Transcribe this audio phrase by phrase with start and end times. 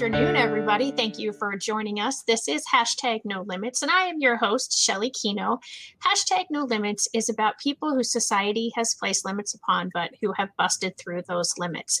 [0.00, 0.92] afternoon, everybody.
[0.92, 2.22] Thank you for joining us.
[2.22, 5.58] This is hashtag no limits, and I am your host, Shelley Kenow.
[6.02, 10.56] Hashtag no limits is about people who society has placed limits upon, but who have
[10.56, 12.00] busted through those limits.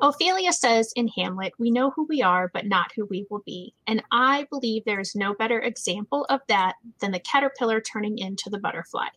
[0.00, 3.74] Ophelia says in Hamlet, We know who we are, but not who we will be.
[3.86, 8.48] And I believe there is no better example of that than the caterpillar turning into
[8.48, 9.08] the butterfly.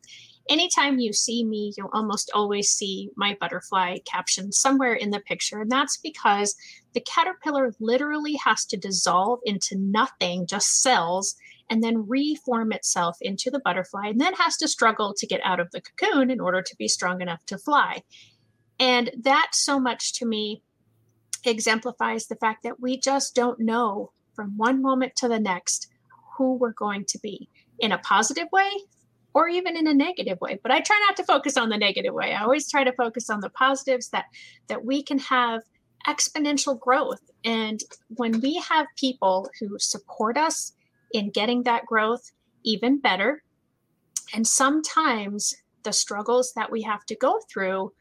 [0.50, 5.62] Anytime you see me, you'll almost always see my butterfly caption somewhere in the picture.
[5.62, 6.56] And that's because
[6.94, 11.36] the caterpillar literally has to dissolve into nothing, just cells,
[11.70, 15.60] and then reform itself into the butterfly, and then has to struggle to get out
[15.60, 18.04] of the cocoon in order to be strong enough to fly.
[18.80, 20.62] And that so much to me
[21.46, 25.88] exemplifies the fact that we just don't know from one moment to the next
[26.38, 28.70] who we're going to be in a positive way
[29.38, 32.14] or even in a negative way but i try not to focus on the negative
[32.14, 32.34] way.
[32.34, 34.26] I always try to focus on the positives that
[34.68, 35.62] that we can have
[36.08, 37.22] exponential growth.
[37.44, 37.82] And
[38.16, 40.74] when we have people who support us
[41.14, 42.32] in getting that growth
[42.64, 43.44] even better.
[44.34, 47.94] And sometimes the struggles that we have to go through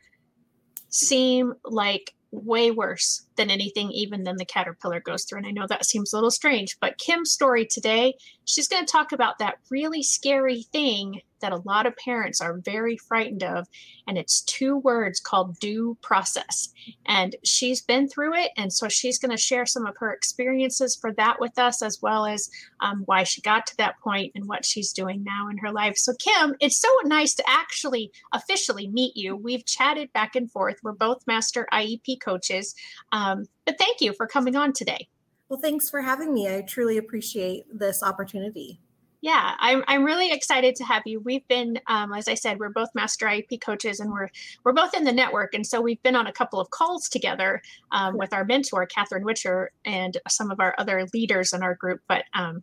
[0.89, 5.67] seem like way worse than anything even than the caterpillar goes through and i know
[5.67, 9.59] that seems a little strange but kim's story today she's going to talk about that
[9.71, 13.67] really scary thing that a lot of parents are very frightened of.
[14.09, 16.73] And it's two words called due process.
[17.07, 18.53] And she's been through it.
[18.57, 22.01] And so she's going to share some of her experiences for that with us, as
[22.01, 22.49] well as
[22.81, 25.97] um, why she got to that point and what she's doing now in her life.
[25.97, 29.37] So, Kim, it's so nice to actually officially meet you.
[29.37, 30.77] We've chatted back and forth.
[30.83, 32.75] We're both master IEP coaches.
[33.13, 33.26] Um,
[33.65, 35.09] but thank you for coming on today.
[35.49, 36.49] Well, thanks for having me.
[36.49, 38.81] I truly appreciate this opportunity.
[39.23, 41.21] Yeah, I'm, I'm really excited to have you.
[41.21, 44.29] We've been, um, as I said, we're both master IEP coaches, and we're
[44.63, 47.63] we're both in the network, and so we've been on a couple of calls together
[47.93, 52.01] um, with our mentor, Catherine Whitcher, and some of our other leaders in our group.
[52.09, 52.63] But um,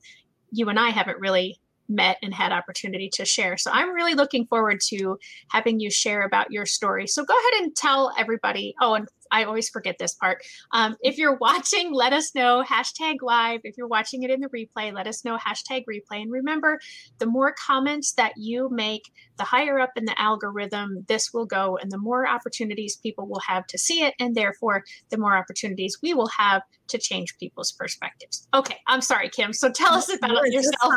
[0.52, 1.60] you and I haven't really
[1.90, 3.58] met and had opportunity to share.
[3.58, 7.08] So I'm really looking forward to having you share about your story.
[7.08, 8.74] So go ahead and tell everybody.
[8.82, 10.44] Oh, and I always forget this part.
[10.72, 13.62] Um, if you're watching, let us know hashtag live.
[13.64, 16.22] If you're watching it in the replay, let us know hashtag replay.
[16.22, 16.80] And remember,
[17.18, 21.78] the more comments that you make, the higher up in the algorithm this will go,
[21.82, 25.98] and the more opportunities people will have to see it, and therefore the more opportunities
[26.02, 28.48] we will have to change people's perspectives.
[28.54, 29.52] Okay, I'm sorry, Kim.
[29.52, 30.94] So tell us about yourself.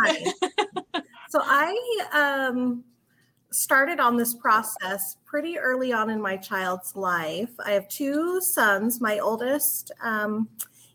[1.31, 1.75] so I
[2.13, 2.85] um
[3.51, 7.51] started on this process pretty early on in my child's life.
[7.65, 9.01] I have two sons.
[9.01, 10.49] My oldest, um,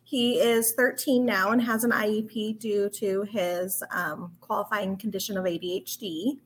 [0.03, 5.45] he is 13 now and has an IEP due to his um, qualifying condition of
[5.45, 6.39] ADHD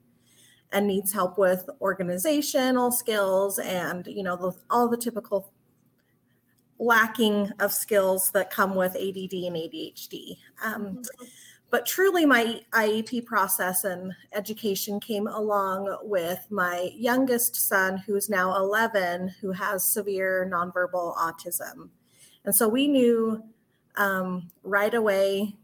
[0.72, 5.52] and needs help with organizational skills and you know the, all the typical
[6.80, 10.38] lacking of skills that come with ADD and ADHD.
[10.64, 11.26] Um, mm-hmm
[11.70, 18.56] but truly my IEP process and education came along with my youngest son, who's now
[18.56, 21.90] 11, who has severe nonverbal autism.
[22.46, 23.44] And so we knew
[23.98, 25.56] um, right away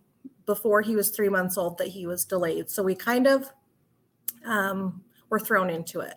[0.45, 2.69] before he was three months old that he was delayed.
[2.69, 3.51] So we kind of
[4.45, 6.15] um, were thrown into it.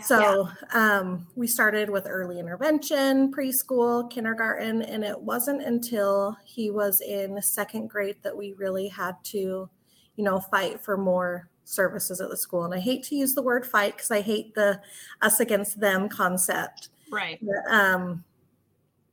[0.00, 7.02] So um, we started with early intervention, preschool, kindergarten, and it wasn't until he was
[7.02, 9.68] in second grade that we really had to,
[10.16, 12.64] you know, fight for more services at the school.
[12.64, 14.80] And I hate to use the word fight because I hate the
[15.20, 16.88] us against them concept.
[17.10, 17.38] Right.
[17.42, 18.24] But, um,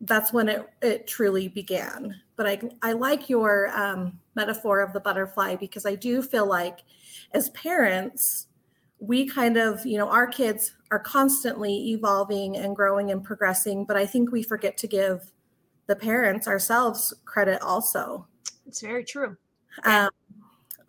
[0.02, 2.16] that's when it it truly began.
[2.38, 6.80] But I I like your um, metaphor of the butterfly because I do feel like
[7.34, 8.48] as parents
[9.00, 13.96] we kind of, you know, our kids are constantly evolving and growing and progressing, but
[13.96, 15.32] I think we forget to give
[15.88, 18.28] the parents ourselves credit also.
[18.68, 19.38] It's very true.
[19.84, 20.10] Um,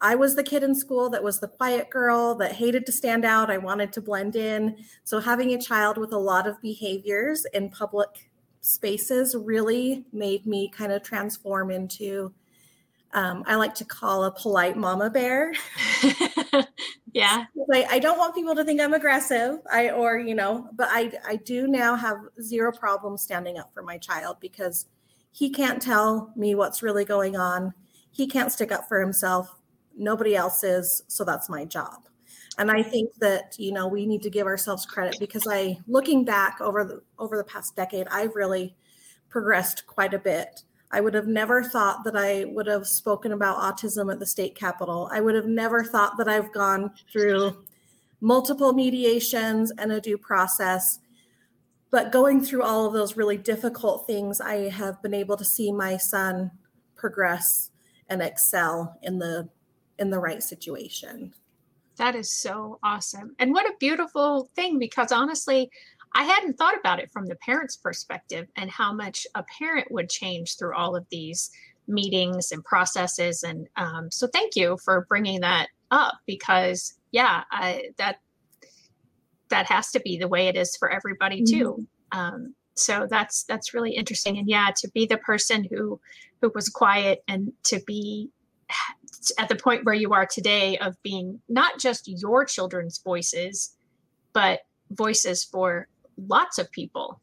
[0.00, 3.24] I was the kid in school that was the quiet girl that hated to stand
[3.24, 3.50] out.
[3.50, 4.76] I wanted to blend in.
[5.04, 8.30] So having a child with a lot of behaviors in public
[8.62, 12.32] spaces really made me kind of transform into
[13.12, 15.52] um, I like to call a polite mama bear.
[17.12, 17.44] yeah.
[17.72, 19.58] I, I don't want people to think I'm aggressive.
[19.70, 23.82] I or you know, but I I do now have zero problem standing up for
[23.82, 24.86] my child because
[25.32, 27.72] he can't tell me what's really going on.
[28.10, 29.56] He can't stick up for himself.
[29.96, 32.06] Nobody else is, so that's my job.
[32.58, 36.24] And I think that you know we need to give ourselves credit because I looking
[36.24, 38.76] back over the over the past decade, I've really
[39.28, 43.58] progressed quite a bit I would have never thought that I would have spoken about
[43.58, 45.08] autism at the state capitol.
[45.12, 47.64] I would have never thought that I've gone through
[48.20, 50.98] multiple mediations and a due process.
[51.92, 55.72] but going through all of those really difficult things, I have been able to see
[55.72, 56.52] my son
[56.94, 57.70] progress
[58.08, 59.48] and excel in the
[59.98, 61.34] in the right situation.
[61.96, 63.34] That is so awesome.
[63.38, 65.70] And what a beautiful thing because honestly,
[66.14, 70.08] I hadn't thought about it from the parent's perspective and how much a parent would
[70.08, 71.50] change through all of these
[71.86, 73.42] meetings and processes.
[73.42, 78.18] And um, so, thank you for bringing that up because, yeah, I, that
[79.50, 81.86] that has to be the way it is for everybody too.
[82.12, 82.18] Mm-hmm.
[82.18, 84.38] Um, so that's that's really interesting.
[84.38, 86.00] And yeah, to be the person who
[86.40, 88.30] who was quiet and to be
[89.38, 93.76] at the point where you are today of being not just your children's voices,
[94.32, 94.60] but
[94.90, 95.88] voices for
[96.26, 97.20] lots of people.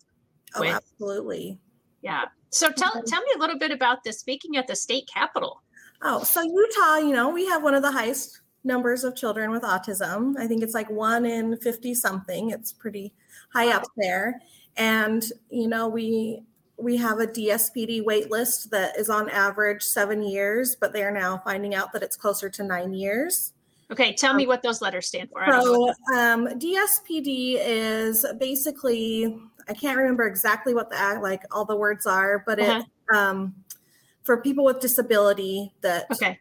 [0.55, 1.59] Oh, with, absolutely.
[2.01, 2.25] Yeah.
[2.49, 3.05] So tell mm-hmm.
[3.05, 4.19] tell me a little bit about this.
[4.19, 5.61] Speaking at the state capitol.
[6.01, 9.63] Oh, so Utah, you know, we have one of the highest numbers of children with
[9.63, 10.35] autism.
[10.37, 12.51] I think it's like one in 50 something.
[12.51, 13.13] It's pretty
[13.51, 14.41] high up there.
[14.75, 16.43] And, you know, we
[16.79, 21.11] we have a DSPD wait list that is on average seven years, but they are
[21.11, 23.53] now finding out that it's closer to nine years.
[23.91, 25.45] Okay, tell me um, what those letters stand for.
[25.49, 29.39] So, um, DSPD is basically,
[29.69, 32.83] I can't remember exactly what the like all the words are, but uh-huh.
[32.83, 33.55] it um,
[34.23, 36.37] for people with disability that okay.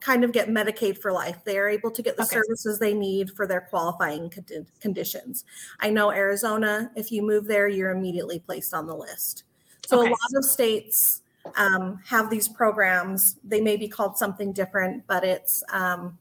[0.00, 1.44] kind of get Medicaid for life.
[1.44, 2.36] They are able to get the okay.
[2.36, 5.44] services they need for their qualifying con- conditions.
[5.78, 9.44] I know Arizona, if you move there, you're immediately placed on the list.
[9.86, 10.08] So okay.
[10.08, 11.22] a lot of states
[11.54, 13.36] um, have these programs.
[13.44, 16.18] They may be called something different, but it's um,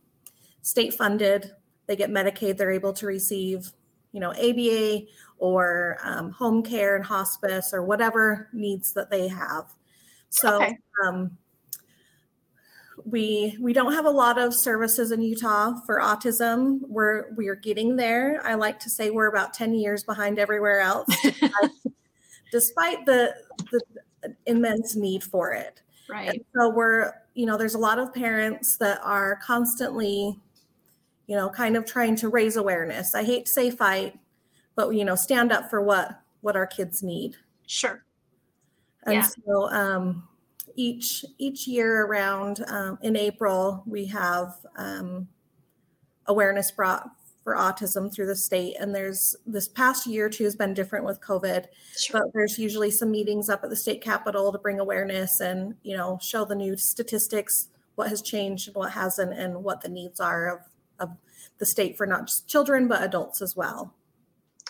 [0.62, 1.52] state funded.
[1.88, 2.58] They get Medicaid.
[2.58, 3.72] They're able to receive,
[4.12, 5.06] you know, ABA
[5.38, 9.74] or um, home care and hospice or whatever needs that they have.
[10.30, 10.78] So okay.
[11.06, 11.38] um,
[13.06, 16.80] we we don't have a lot of services in Utah for autism.
[16.88, 18.42] We're we are getting there.
[18.46, 21.10] I like to say we're about ten years behind everywhere else,
[22.52, 23.34] despite the
[23.72, 23.82] the
[24.46, 25.82] immense need for it.
[26.10, 26.30] Right.
[26.30, 30.38] And so we're you know there's a lot of parents that are constantly
[31.30, 33.14] you know, kind of trying to raise awareness.
[33.14, 34.18] I hate to say fight,
[34.76, 37.36] but you know, stand up for what what our kids need.
[37.68, 38.04] Sure.
[39.04, 39.28] And yeah.
[39.46, 40.28] so um,
[40.76, 45.28] each each year around um, in April, we have um,
[46.26, 47.08] awareness brought
[47.44, 48.76] for autism through the state.
[48.80, 51.66] And there's this past year or two has been different with COVID,
[51.96, 52.22] sure.
[52.22, 55.96] but there's usually some meetings up at the state capitol to bring awareness and you
[55.96, 60.20] know show the new statistics, what has changed and what hasn't, and what the needs
[60.20, 60.62] are of
[61.00, 61.10] of
[61.58, 63.94] the state for not just children but adults as well.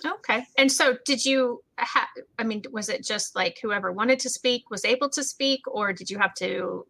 [0.06, 0.46] Okay.
[0.58, 4.70] And so did you ha- I mean was it just like whoever wanted to speak
[4.70, 6.86] was able to speak or did you have to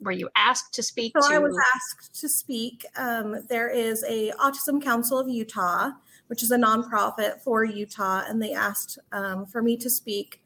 [0.00, 2.86] were you asked to speak so to- I was asked to speak.
[2.96, 5.90] Um, there is a Autism Council of Utah,
[6.28, 10.42] which is a nonprofit for Utah, and they asked um, for me to speak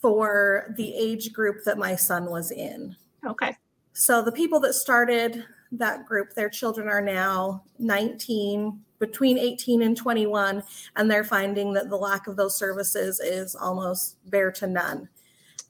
[0.00, 2.94] for the age group that my son was in.
[3.26, 3.56] Okay.
[3.94, 5.44] So the people that started
[5.78, 10.62] that group, their children are now 19, between 18 and 21,
[10.96, 15.08] and they're finding that the lack of those services is almost bare to none.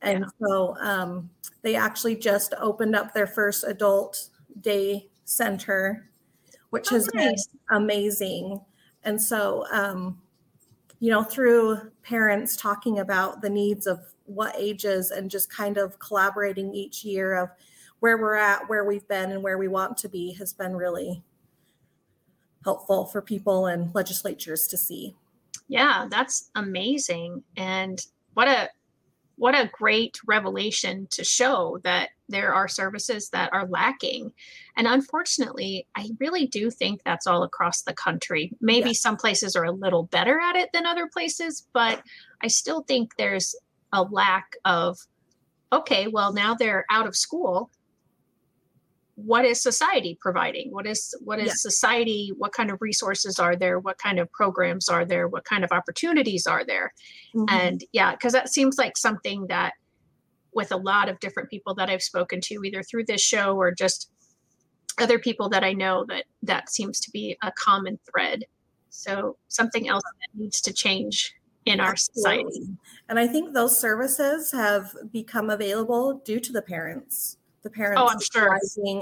[0.03, 0.47] And yeah.
[0.47, 1.31] so um,
[1.63, 4.29] they actually just opened up their first adult
[4.61, 6.09] day center,
[6.71, 7.47] which oh, has nice.
[7.47, 8.61] been amazing.
[9.05, 10.21] And so, um,
[11.01, 15.99] you know, through parents talking about the needs of what ages and just kind of
[15.99, 17.51] collaborating each year of
[18.07, 21.25] where we're at, where we've been, and where we want to be has been really
[22.63, 25.17] helpful for people and legislatures to see.
[25.67, 27.43] Yeah, that's amazing.
[27.57, 28.01] And
[28.35, 28.71] what a
[29.35, 34.33] what a great revelation to show that there are services that are lacking.
[34.77, 38.53] And unfortunately, I really do think that's all across the country.
[38.61, 42.05] Maybe some places are a little better at it than other places, but
[42.41, 43.57] I still think there's
[43.93, 44.97] a lack of
[45.73, 47.69] okay, well, now they're out of school
[49.17, 50.71] what is society providing?
[50.71, 51.53] What is what is yeah.
[51.57, 53.81] society what kind of resources are there?
[53.81, 55.27] What kind of programs are there?
[55.27, 56.93] What kind of opportunities are there?
[57.37, 57.55] Mm-hmm.
[57.55, 59.73] and yeah because that seems like something that
[60.55, 63.73] with a lot of different people that i've spoken to either through this show or
[63.73, 64.11] just
[64.99, 68.45] other people that i know that that seems to be a common thread.
[68.89, 71.35] So something else that needs to change
[71.67, 72.69] in our society.
[73.11, 78.09] And i think those services have become available due to the parents the parents oh,
[78.09, 78.59] I'm sure.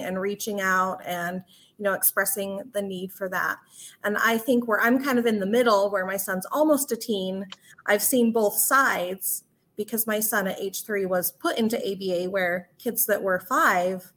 [0.06, 1.42] and reaching out and
[1.76, 3.58] you know expressing the need for that
[4.04, 6.96] and i think where i'm kind of in the middle where my son's almost a
[6.96, 7.44] teen
[7.86, 9.44] i've seen both sides
[9.76, 14.12] because my son at age three was put into aba where kids that were five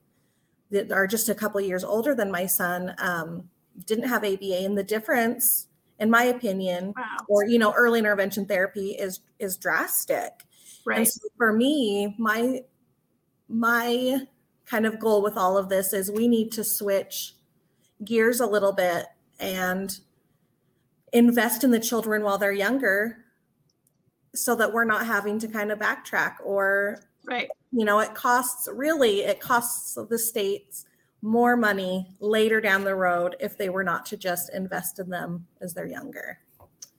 [0.70, 3.50] that are just a couple years older than my son um,
[3.86, 5.68] didn't have aba and the difference
[6.00, 7.18] in my opinion, wow.
[7.28, 10.46] or you know, early intervention therapy is is drastic.
[10.86, 11.00] Right.
[11.00, 12.62] And so for me, my
[13.50, 14.22] my
[14.70, 17.34] kind of goal with all of this is we need to switch
[18.04, 19.06] gears a little bit
[19.40, 20.00] and
[21.14, 23.26] invest in the children while they're younger
[24.36, 27.50] so that we're not having to kind of backtrack or right.
[27.72, 30.86] you know it costs really it costs the states
[31.22, 35.48] more money later down the road if they were not to just invest in them
[35.62, 36.40] as they're younger.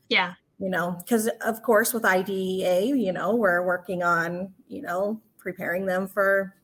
[0.09, 0.35] Yeah.
[0.59, 5.87] You know because of course with idea you know we're working on you know preparing
[5.87, 6.55] them for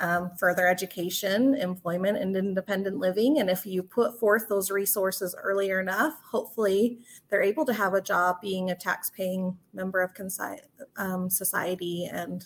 [0.00, 3.38] um, further education, employment, and independent living.
[3.38, 8.00] And if you put forth those resources earlier enough, hopefully they're able to have a
[8.00, 10.60] job being a tax-paying member of consi-
[10.96, 12.08] um, society.
[12.10, 12.44] And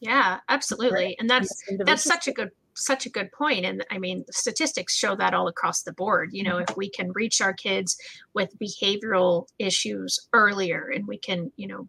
[0.00, 1.16] yeah, absolutely.
[1.18, 5.16] And that's that's such a good such a good point and i mean statistics show
[5.16, 7.96] that all across the board you know if we can reach our kids
[8.34, 11.88] with behavioral issues earlier and we can you know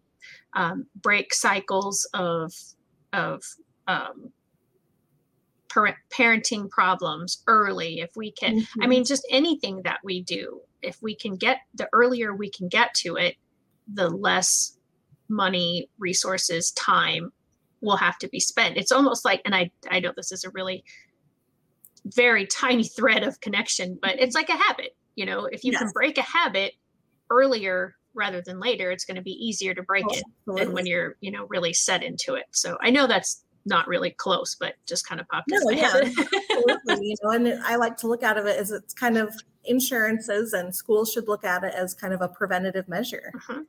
[0.54, 2.54] um, break cycles of
[3.12, 3.42] of
[3.86, 4.32] um,
[5.68, 8.82] parenting problems early if we can mm-hmm.
[8.82, 12.68] i mean just anything that we do if we can get the earlier we can
[12.68, 13.36] get to it
[13.92, 14.78] the less
[15.28, 17.32] money resources time
[17.80, 20.50] will have to be spent it's almost like and i i know this is a
[20.50, 20.84] really
[22.04, 25.82] very tiny thread of connection but it's like a habit you know if you yes.
[25.82, 26.72] can break a habit
[27.30, 30.86] earlier rather than later it's going to be easier to break oh, it than when
[30.86, 34.74] you're you know really set into it so i know that's not really close, but
[34.86, 37.08] just kind of popped no, yeah, absolutely.
[37.08, 39.34] You know, and I like to look at it as it's kind of
[39.64, 43.32] insurances and schools should look at it as kind of a preventative measure.
[43.34, 43.62] Uh-huh.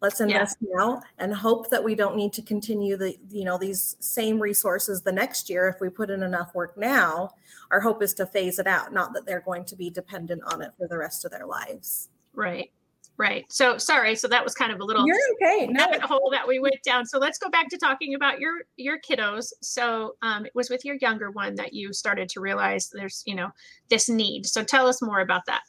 [0.00, 0.68] Let's invest yeah.
[0.74, 5.00] now and hope that we don't need to continue the, you know, these same resources
[5.00, 5.66] the next year.
[5.68, 7.30] If we put in enough work now,
[7.70, 10.60] our hope is to phase it out, not that they're going to be dependent on
[10.60, 12.10] it for the rest of their lives.
[12.34, 12.70] Right.
[13.16, 13.44] Right.
[13.48, 14.16] So sorry.
[14.16, 15.68] So that was kind of a little You're okay.
[15.68, 15.86] No.
[16.02, 17.06] hole that we went down.
[17.06, 19.52] So let's go back to talking about your your kiddos.
[19.62, 23.36] So um, it was with your younger one that you started to realize there's you
[23.36, 23.50] know
[23.88, 24.46] this need.
[24.46, 25.62] So tell us more about that.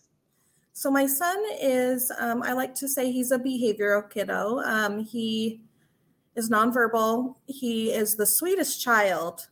[0.74, 4.62] So my son is um, I like to say he's a behavioral kiddo.
[4.62, 5.62] Um, he
[6.36, 7.36] is nonverbal.
[7.46, 9.48] He is the sweetest child,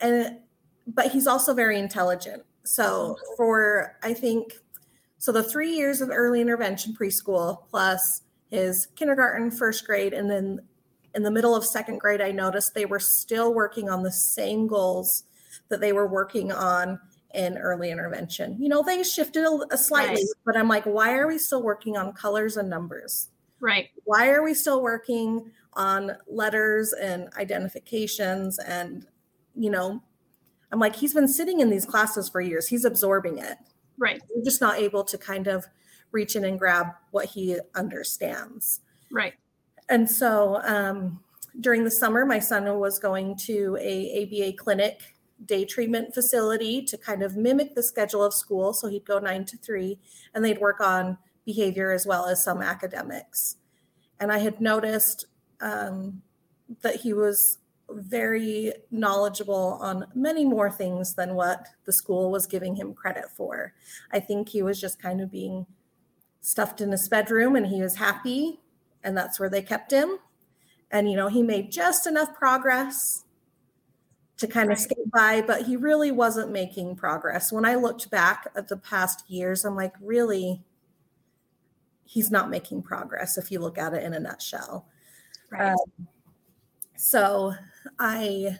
[0.00, 0.38] and
[0.86, 2.42] but he's also very intelligent.
[2.64, 4.54] So for I think
[5.18, 10.60] so the three years of early intervention preschool plus his kindergarten, first grade, and then
[11.14, 14.66] in the middle of second grade, I noticed they were still working on the same
[14.66, 15.24] goals
[15.68, 17.00] that they were working on
[17.34, 18.56] in early intervention.
[18.60, 22.12] You know, they shifted a, slightly, but I'm like, why are we still working on
[22.12, 23.28] colors and numbers?
[23.60, 23.90] Right.
[24.04, 28.58] Why are we still working on letters and identifications?
[28.58, 29.06] And,
[29.54, 30.02] you know,
[30.72, 33.58] I'm like, he's been sitting in these classes for years, he's absorbing it.
[33.98, 34.22] Right.
[34.34, 35.66] We're just not able to kind of
[36.12, 38.80] reach in and grab what he understands.
[39.10, 39.34] Right.
[39.88, 41.20] And so um,
[41.60, 45.00] during the summer, my son was going to a ABA clinic
[45.44, 48.72] day treatment facility to kind of mimic the schedule of school.
[48.72, 49.98] So he'd go nine to three
[50.34, 53.56] and they'd work on behavior as well as some academics.
[54.20, 55.26] And I had noticed
[55.60, 56.22] um,
[56.82, 57.57] that he was
[57.90, 63.72] very knowledgeable on many more things than what the school was giving him credit for.
[64.12, 65.66] I think he was just kind of being
[66.40, 68.60] stuffed in his bedroom and he was happy,
[69.02, 70.18] and that's where they kept him.
[70.90, 73.24] And, you know, he made just enough progress
[74.38, 77.52] to kind of skate by, but he really wasn't making progress.
[77.52, 80.62] When I looked back at the past years, I'm like, really,
[82.04, 84.86] he's not making progress if you look at it in a nutshell.
[85.50, 85.72] Right.
[85.72, 86.08] Um,
[86.96, 87.52] so
[87.98, 88.58] I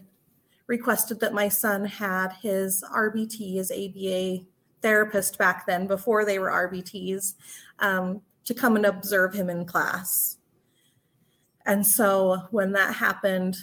[0.66, 4.44] requested that my son had his RBT, his ABA
[4.82, 7.34] therapist back then, before they were RBTs,
[7.80, 10.36] um, to come and observe him in class.
[11.66, 13.56] And so when that happened,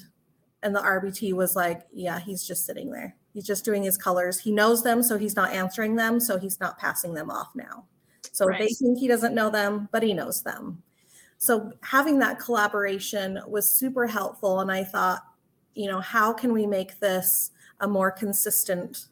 [0.61, 3.15] and the RBT was like, yeah, he's just sitting there.
[3.33, 4.39] He's just doing his colors.
[4.39, 7.85] He knows them, so he's not answering them, so he's not passing them off now.
[8.31, 8.59] So right.
[8.59, 10.81] they think he doesn't know them, but he knows them.
[11.37, 14.61] So having that collaboration was super helpful.
[14.61, 15.23] And I thought,
[15.75, 19.07] you know, how can we make this a more consistent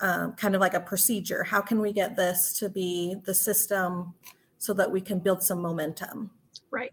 [0.00, 1.42] um, kind of like a procedure?
[1.42, 4.14] How can we get this to be the system
[4.58, 6.30] so that we can build some momentum?
[6.70, 6.92] Right.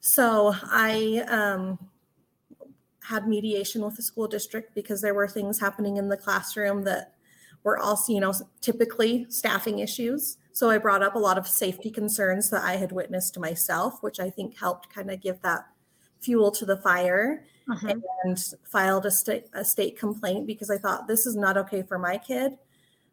[0.00, 1.78] So I um,
[3.04, 7.14] had mediation with the school district because there were things happening in the classroom that
[7.62, 10.38] were also, you know, typically staffing issues.
[10.52, 14.18] So I brought up a lot of safety concerns that I had witnessed myself, which
[14.18, 15.66] I think helped kind of give that
[16.20, 17.94] fuel to the fire uh-huh.
[18.24, 21.98] and filed a state, a state complaint because I thought this is not okay for
[21.98, 22.52] my kid.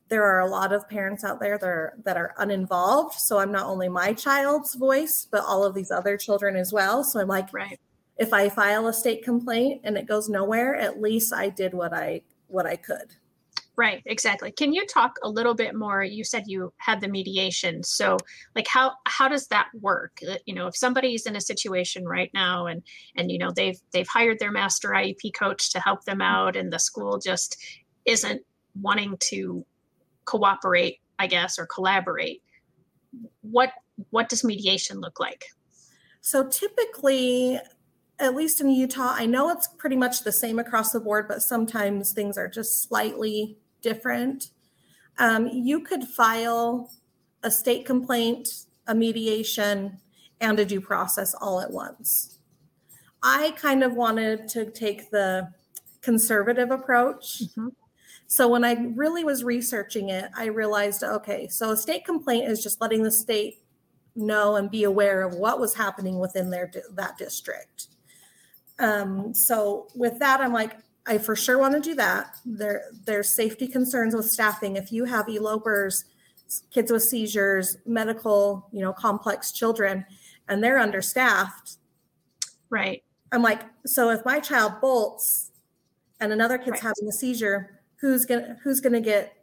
[0.10, 3.52] there are a lot of parents out there that are that are uninvolved so i'm
[3.52, 7.28] not only my child's voice but all of these other children as well so i'm
[7.28, 7.80] like right
[8.18, 11.94] if i file a state complaint and it goes nowhere at least i did what
[11.94, 13.16] i what i could
[13.78, 14.52] right exactly.
[14.52, 16.04] Can you talk a little bit more?
[16.04, 18.18] You said you had the mediation so
[18.56, 20.20] like how how does that work?
[20.28, 22.82] Uh, you know if somebody's in a situation right now and
[23.16, 26.74] and you know they've they've hired their master iep coach to help them out and
[26.74, 27.58] the school just
[28.06, 28.42] isn't
[28.82, 29.66] wanting to
[30.26, 32.42] cooperate i guess or collaborate
[33.42, 33.72] what
[34.10, 35.46] what does mediation look like?
[36.22, 37.60] So typically,
[38.20, 41.42] at least in Utah, I know it's pretty much the same across the board, but
[41.42, 44.52] sometimes things are just slightly different.
[45.18, 46.92] Um, you could file
[47.44, 48.50] a state complaint,
[48.88, 50.00] a mediation,
[50.40, 52.40] and a due process all at once.
[53.24, 55.52] I kind of wanted to take the
[56.02, 57.42] conservative approach.
[57.56, 57.74] Mhm.
[58.28, 62.62] So when I really was researching it, I realized okay, so a state complaint is
[62.62, 63.64] just letting the state
[64.16, 67.88] know and be aware of what was happening within their that district.
[68.80, 70.78] Um, so with that, I'm like,
[71.08, 72.36] I for sure want to do that.
[72.46, 74.76] There, there's safety concerns with staffing.
[74.76, 76.06] If you have elopers,
[76.70, 80.06] kids with seizures, medical, you know, complex children,
[80.50, 81.78] and they're understaffed,
[82.70, 85.52] right I'm like, so if my child bolts
[86.20, 86.82] and another kid's Right.
[86.84, 89.34] having a seizure, who's gonna who's gonna get,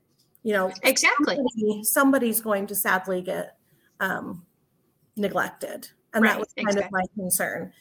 [0.42, 3.58] you know, exactly somebody- somebody's going to sadly get
[4.00, 4.44] um,
[5.16, 7.72] neglected, and Right, that was kind of my concern.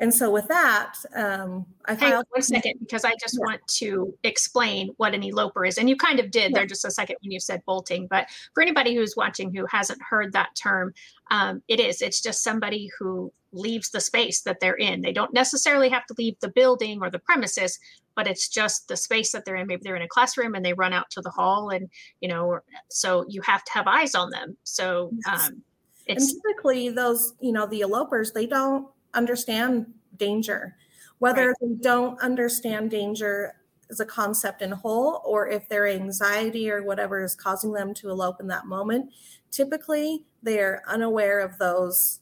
[0.00, 2.26] And so with that, um, I filed.
[2.30, 3.46] one second, because I just Yeah.
[3.46, 5.76] want to explain what an eloper is.
[5.76, 6.58] And you kind of did Yeah.
[6.58, 8.06] there just a second when you said bolting.
[8.06, 10.94] But for anybody who's watching who hasn't heard that term,
[11.30, 12.00] um, it is.
[12.00, 15.00] It's just somebody who leaves the space that they're in.
[15.00, 17.78] They don't necessarily have to leave the building or the premises,
[18.14, 19.66] but it's just the space that they're in.
[19.66, 21.88] Maybe they're in a classroom and they run out to the hall, and
[22.20, 24.56] you know, so you have to have eyes on them.
[24.64, 25.62] So um,
[26.06, 30.76] And it's typically, those, you know, the elopers, they don't understand danger.
[31.18, 31.56] Whether Right.
[31.60, 33.54] they don't understand danger
[33.90, 38.10] as a concept in whole, or if their anxiety or whatever is causing them to
[38.10, 39.12] elope in that moment,
[39.50, 42.20] typically they are unaware of those,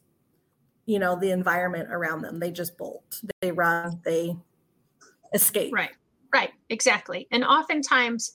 [0.86, 2.38] you know, the environment around them.
[2.40, 4.36] They just bolt, they run, they
[5.34, 5.72] escape.
[5.72, 5.90] Right,
[6.32, 7.26] right, exactly.
[7.32, 8.32] And oftentimes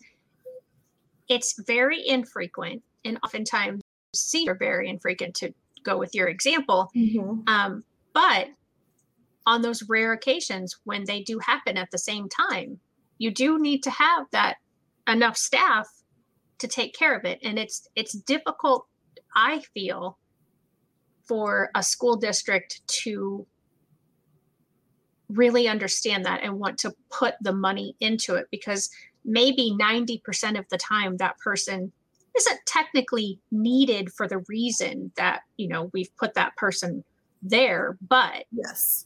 [1.29, 3.81] it's very infrequent, and oftentimes
[4.13, 6.91] seizures are very infrequent to go with your example.
[6.95, 7.47] Mhm.
[7.47, 8.47] Um, but
[9.45, 12.79] on those rare occasions when they do happen at the same time,
[13.17, 14.57] you do need to have that
[15.07, 15.87] enough staff
[16.59, 17.39] to take care of it.
[17.43, 18.85] And it's it's difficult,
[19.35, 20.17] I feel,
[21.27, 23.45] for a school district to
[25.29, 28.89] really understand that and want to put the money into it because
[29.23, 31.91] maybe 90% of the time that person
[32.35, 37.03] isn't technically needed for the reason that you know we've put that person
[37.41, 39.05] there but Yes.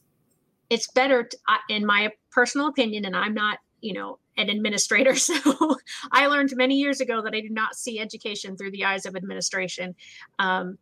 [0.69, 1.37] it's better to,
[1.69, 5.77] in my personal opinion and i'm not you know an administrator so
[6.11, 9.15] i learned many years ago that i do not see education through the eyes of
[9.15, 9.95] administration.
[10.39, 10.77] Um,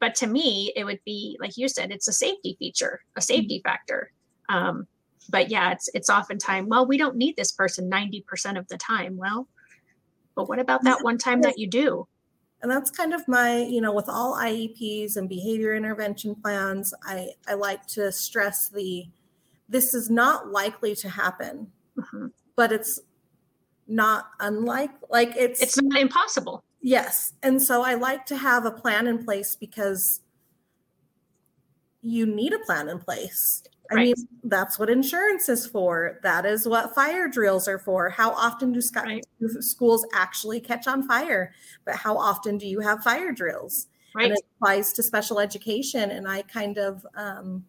[0.00, 3.60] but to me it would be like you said it's a safety feature a safety
[3.64, 4.12] factor.
[4.48, 4.86] Um,
[5.30, 9.16] but yeah it's it's oftentimes well we don't need this person 90% of the time.
[9.16, 9.48] Well
[10.36, 12.06] but what about that one time that you do
[12.64, 17.28] and that's kind of my you know with all ieps and behavior intervention plans i
[17.46, 19.06] i like to stress the
[19.68, 22.32] this is not likely to happen Mhm.
[22.56, 23.00] but it's
[23.86, 26.64] not unlike like it's, it's not impossible.
[26.80, 27.34] Yes.
[27.42, 30.22] And so i like to have a plan in place because
[32.00, 34.04] you need a plan in place i Right.
[34.16, 36.18] mean that's what insurance is for.
[36.22, 38.08] That is what fire drills are for.
[38.10, 39.24] How often do, sc- Right.
[39.40, 41.52] do schools actually catch on fire?
[41.84, 43.88] But how often do you have fire drills?
[44.16, 44.26] Right.
[44.30, 47.64] and it applies to special education and i kind of um,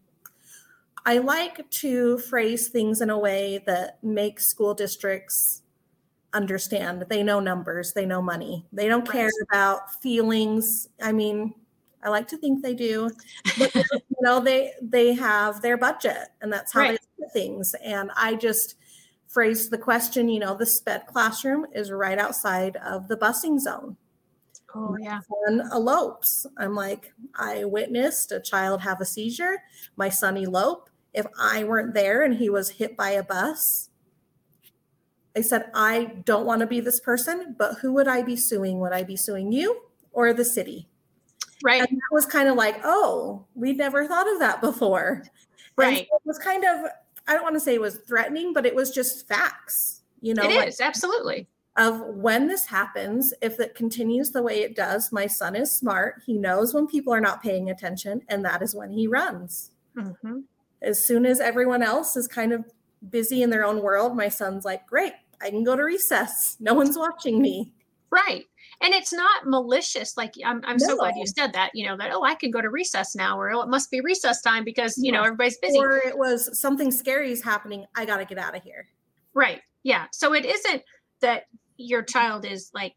[1.05, 5.63] i like to phrase things in a way that makes school districts
[6.33, 7.05] understand.
[7.09, 7.93] They know numbers.
[7.93, 8.65] They know money.
[8.73, 9.47] They don't care Right.
[9.49, 10.89] about feelings.
[11.01, 11.53] I mean
[12.05, 13.09] i like to think they do
[13.57, 13.83] but you
[14.21, 16.99] know they they have their budget and that's how Right.
[17.17, 18.75] they do things and i just
[19.27, 23.97] phrased the question you know the sped classroom is right outside of the busing zone
[24.73, 26.45] oh yeah son elopes.
[26.57, 29.57] I'm like, I witnessed a child have a seizure.
[29.95, 30.89] My son elope.
[31.13, 33.89] If I weren't there and he was hit by a bus,
[35.35, 38.79] I said, I don't want to be this person, but who would I be suing?
[38.79, 40.89] Would I be suing you or the city?
[41.63, 45.23] Right And that was kind of like, oh, we'd never thought of that before.
[45.77, 46.89] Right so it was kind of,
[47.27, 50.01] I don't want to say it was threatening, but it was just facts.
[50.21, 54.61] You know, it like, is absolutely of when this happens, if it continues the way
[54.61, 56.21] it does, my son is smart.
[56.25, 59.71] He knows when people are not paying attention, and that is when he runs.
[59.97, 60.39] Mm-hmm.
[60.81, 62.63] As soon as everyone else is kind of
[63.09, 66.55] busy in their own world, my son's like, Great, I can go to recess.
[66.59, 67.73] No one's watching me.
[68.09, 68.45] Right.
[68.81, 70.17] And it's not malicious.
[70.17, 70.87] Like I'm, I'm no.
[70.87, 73.39] so glad you said that, you know, that, oh, I can go to recess now,
[73.39, 75.77] or oh, it must be recess time because, you know, everybody's busy.
[75.77, 77.85] Or it was something scary is happening.
[77.95, 78.87] I got to get out of here.
[79.33, 79.61] Right.
[79.83, 80.07] Yeah.
[80.11, 80.83] So it isn't
[81.21, 81.43] that
[81.77, 82.93] your child is like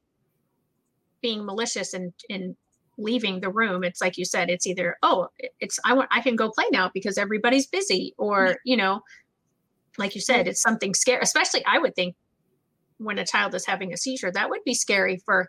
[1.20, 2.56] being malicious and, and
[2.96, 3.84] leaving the room.
[3.84, 5.28] It's like you said, it's either, oh,
[5.60, 9.02] it's, I want, I can go play now because everybody's busy or, you know,
[9.96, 12.14] like you said, it's something scary, especially I would think
[12.98, 15.48] when a child is having a seizure, that would be scary for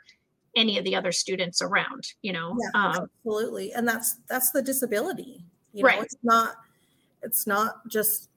[0.56, 2.58] any of the other students around, you know?
[2.60, 3.72] Yeah, um, absolutely.
[3.74, 6.56] And that's, that's the disability, you know, it's not,
[7.22, 8.30] it's not just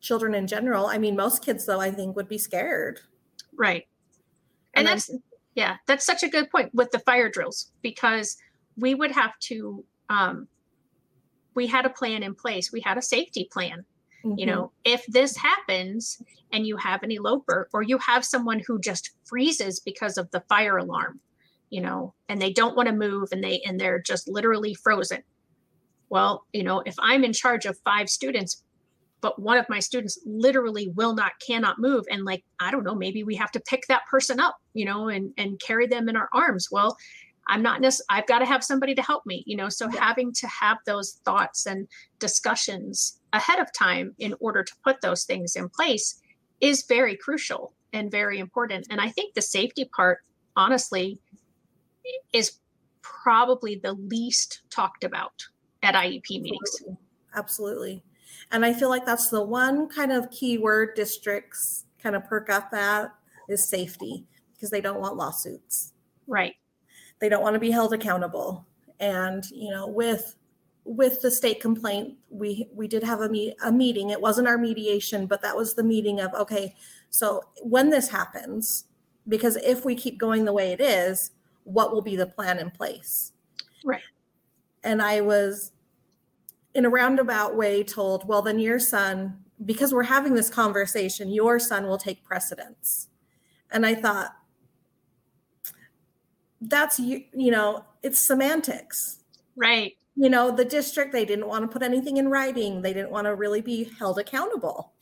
[0.00, 0.86] children in general.
[0.86, 3.00] I mean, most kids though, I think would be scared.
[3.56, 3.86] Right.
[4.74, 5.22] And, and that's, then,
[5.54, 8.36] yeah, that's such a good point with the fire drills because
[8.76, 10.48] we would have to, um,
[11.54, 12.70] we had a plan in place.
[12.70, 13.84] We had a safety plan
[14.26, 14.38] Mm-hmm.
[14.38, 16.20] You know, if this happens
[16.52, 20.40] and you have an eloper or you have someone who just freezes because of the
[20.48, 21.20] fire alarm,
[21.70, 25.22] you know, and they don't want to move and they and they're just literally frozen.
[26.08, 28.62] Well, you know, if I'm in charge of five students,
[29.20, 32.94] but one of my students literally will not cannot move and like i don't know
[32.94, 36.16] maybe we have to pick that person up you know and and carry them in
[36.16, 36.96] our arms well
[37.48, 40.00] i'm not necessarily i've got to have somebody to help me you know so yeah.
[40.00, 45.24] having to have those thoughts and discussions ahead of time in order to put those
[45.24, 46.20] things in place
[46.60, 48.86] is very crucial and very important.
[48.90, 50.18] And I think the safety part,
[50.56, 51.18] honestly,
[52.32, 52.58] is
[53.02, 55.46] probably the least talked about
[55.82, 56.70] at IEP meetings.
[56.70, 56.96] Absolutely.
[57.34, 58.02] Absolutely.
[58.52, 62.72] And I feel like that's the one kind of keyword districts kind of perk up
[62.72, 63.12] at
[63.48, 65.92] is safety because they don't want lawsuits.
[66.26, 66.54] Right.
[67.20, 68.66] They don't want to be held accountable.
[69.00, 70.36] And, you know, with
[70.86, 74.10] with the state complaint, we we did have a meet a meeting.
[74.10, 76.74] It wasn't our mediation, but that was the meeting of okay.
[77.10, 78.84] So when this happens,
[79.28, 81.32] because if we keep going the way it is,
[81.64, 83.32] what will be the plan in place?
[83.84, 84.00] Right.
[84.84, 85.72] And I was
[86.74, 91.58] in a roundabout way told, well, then your son, because we're having this conversation, your
[91.58, 93.08] son will take precedence.
[93.72, 94.36] And I thought,
[96.60, 99.20] that's you, you know, it's semantics.
[99.56, 102.80] Right you know, the district, they didn't want to put anything in writing.
[102.80, 104.92] They didn't want to really be held accountable.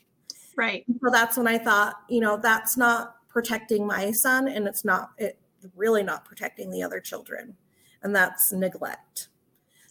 [0.56, 0.84] Right.
[1.02, 5.10] So that's when I thought, you know, that's not protecting my son and it's not
[5.18, 5.38] it
[5.74, 7.56] really not protecting the other children.
[8.02, 9.28] And that's neglect.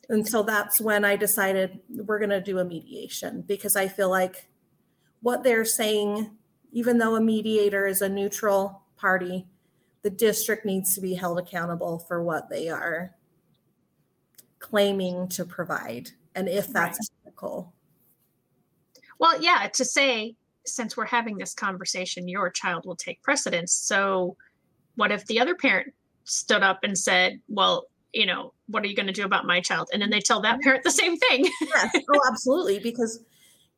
[0.10, 4.10] And so that's when I decided we're going to do a mediation because I feel
[4.10, 4.50] like
[5.22, 6.32] what they're saying,
[6.74, 9.48] even though a mediator is a neutral party,
[10.02, 13.16] the district needs to be held accountable for what they are
[14.64, 17.28] claiming to provide and if that's right.
[17.28, 17.74] ethical.
[19.20, 23.74] Well, yeah, to say since we're having this conversation, your child will take precedence.
[23.74, 24.38] So,
[24.96, 28.96] what if the other parent stood up and said, Well, you know, what are you
[28.96, 29.90] going to do about my child?
[29.92, 31.46] And then they tell that parent the same thing.
[31.62, 31.96] yes.
[32.14, 32.80] Oh, absolutely.
[32.80, 33.20] Because,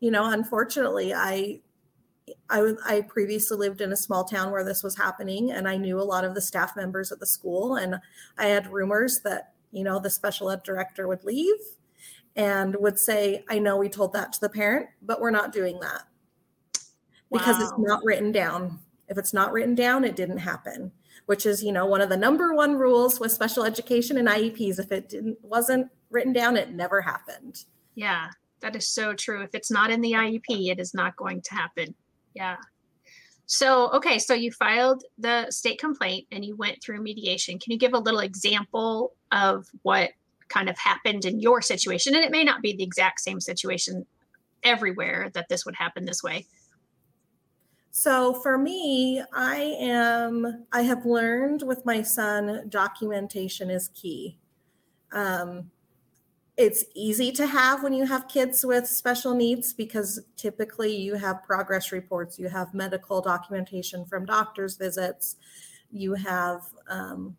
[0.02, 1.62] you know, unfortunately, I,
[2.50, 6.00] I, I previously lived in a small town where this was happening, and I knew
[6.00, 7.96] a lot of the staff members at the school, and
[8.38, 11.58] I had rumors that you know, the special ed director would leave
[12.36, 15.80] and would say, I know we told that to the parent, but we're not doing
[15.82, 16.04] that
[17.32, 17.64] because wow.
[17.64, 18.80] it's not written down.
[19.10, 20.92] If it's not written down, it didn't happen,
[21.26, 24.80] which is, you know, one of the number one rules with special education and IEPs.
[24.80, 27.66] If it didn't wasn't written down, it never happened.
[27.96, 28.30] Yeah,
[28.62, 29.44] that is so true.
[29.44, 31.94] If it's not in the IEP, it is not going to happen.
[32.34, 32.56] Yeah.
[33.48, 37.60] So, okay, so you filed the state complaint and you went through mediation.
[37.60, 40.12] Can you give a little example of what
[40.48, 42.16] kind of happened in your situation?
[42.16, 44.06] And it may not be the exact same situation
[44.64, 46.46] everywhere that this would happen this way.
[47.92, 54.38] So, for me, I am, I have learned with my son, documentation is key.
[55.14, 55.72] Um,
[56.58, 61.44] it's easy to have when you have kids with special needs because typically you have
[61.44, 65.36] progress reports, you have medical documentation from doctor's visits,
[65.92, 67.36] you have, um,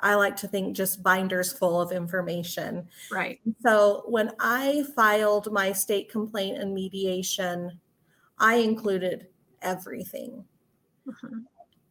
[0.00, 2.88] I like to think, just binders full of information.
[3.12, 3.40] Right.
[3.62, 7.78] So when I filed my state complaint and mediation,
[8.38, 9.26] I included
[9.60, 10.44] everything.
[11.06, 11.38] Mm-hmm.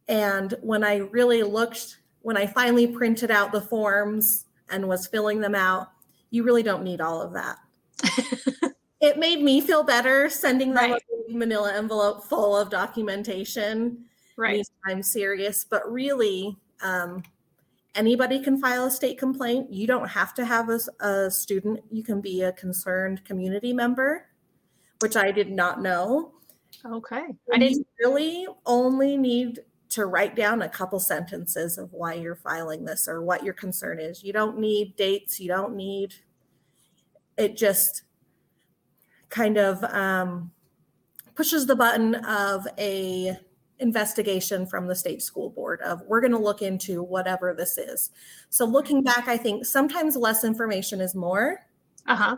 [0.08, 5.40] And when I really looked, when I finally printed out the forms and was filling
[5.40, 5.90] them out,
[6.30, 7.58] you really don't need all of that.
[9.00, 11.02] it made me feel better sending them right.
[11.28, 14.04] a manila envelope full of documentation
[14.38, 14.66] right.
[14.86, 17.22] i'm serious but really um,
[17.94, 19.70] anybody can file a state complaint.
[19.70, 21.80] You don't have to have a, a student.
[21.90, 24.30] You can be a concerned community member
[25.00, 26.32] which i did not know.
[26.84, 27.26] Okay.
[27.52, 32.84] I didn't really only need to write down a couple sentences of why you're filing
[32.84, 34.22] this or what your concern is.
[34.22, 35.40] You don't need dates.
[35.40, 36.14] You don't need
[37.36, 38.02] it just
[39.30, 40.50] kind of um,
[41.34, 43.36] pushes the button of a
[43.78, 48.10] investigation from the state school board of we're going to look into whatever this is.
[48.50, 51.64] So looking back i think sometimes less information is more.
[52.06, 52.36] Uh-huh.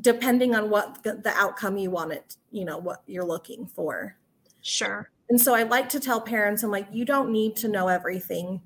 [0.00, 4.16] Depending on what the outcome you want it you know what you're looking for.
[4.62, 7.88] Sure and so i like to tell parents i'm like you don't need to know
[7.88, 8.60] everything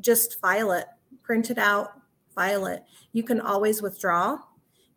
[0.00, 0.86] just file it
[1.22, 2.00] print it out
[2.34, 4.38] file it you can always withdraw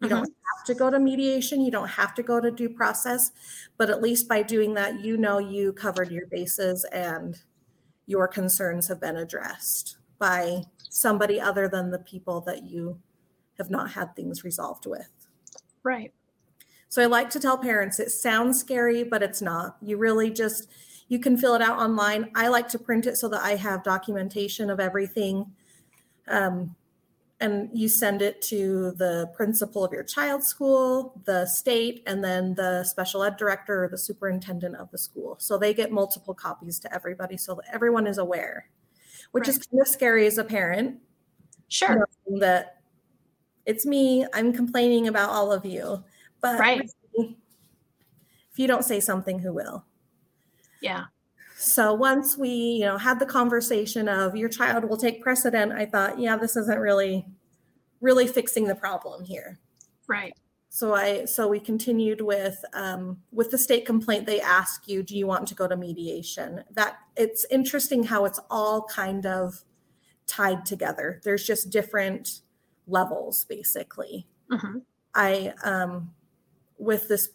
[0.01, 0.17] you mm-hmm.
[0.17, 3.31] don't have to go to mediation, you don't have to go to due process,
[3.77, 7.39] but at least by doing that, you know you covered your bases and
[8.05, 12.99] your concerns have been addressed by somebody other than the people that you
[13.57, 15.09] have not had things resolved with.
[15.83, 16.13] Right.
[16.89, 19.77] So I like to tell parents it sounds scary, but it's not.
[19.81, 20.69] You really just
[21.07, 22.31] you can fill it out online.
[22.35, 25.51] I like to print it so that I have documentation of everything.
[26.27, 26.75] Um,
[27.41, 32.55] and you send it to the principal of your child's school, the state, and then
[32.55, 35.35] the special ed director or the superintendent of the school.
[35.39, 38.69] So they get multiple copies to everybody so that everyone is aware,
[39.31, 39.49] which right.
[39.49, 40.97] is kind of scary as a parent.
[41.67, 42.07] Sure.
[42.39, 42.77] That
[43.65, 46.03] it's me, I'm complaining about all of you.
[46.41, 46.89] But right.
[47.13, 47.29] if
[48.57, 49.85] you don't say something, who will?
[50.81, 51.05] Yeah.
[51.57, 55.85] So once we, you know, had the conversation of your child will take precedent, I
[55.85, 57.25] thought, yeah, this isn't really
[58.01, 59.59] really fixing the problem here.
[60.07, 60.33] Right.
[60.69, 64.25] So I so we continued with um, with the state complaint.
[64.25, 66.63] They ask you, do you want to go to mediation?
[66.71, 69.63] That it's interesting how it's all kind of
[70.27, 71.21] tied together.
[71.23, 72.41] There's just different
[72.87, 74.27] levels, basically.
[74.51, 74.79] Mm-hmm.
[75.13, 76.13] I um,
[76.77, 77.29] with this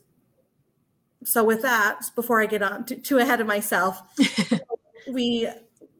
[1.25, 4.01] so with that, before I get on to, too ahead of myself,
[5.09, 5.49] we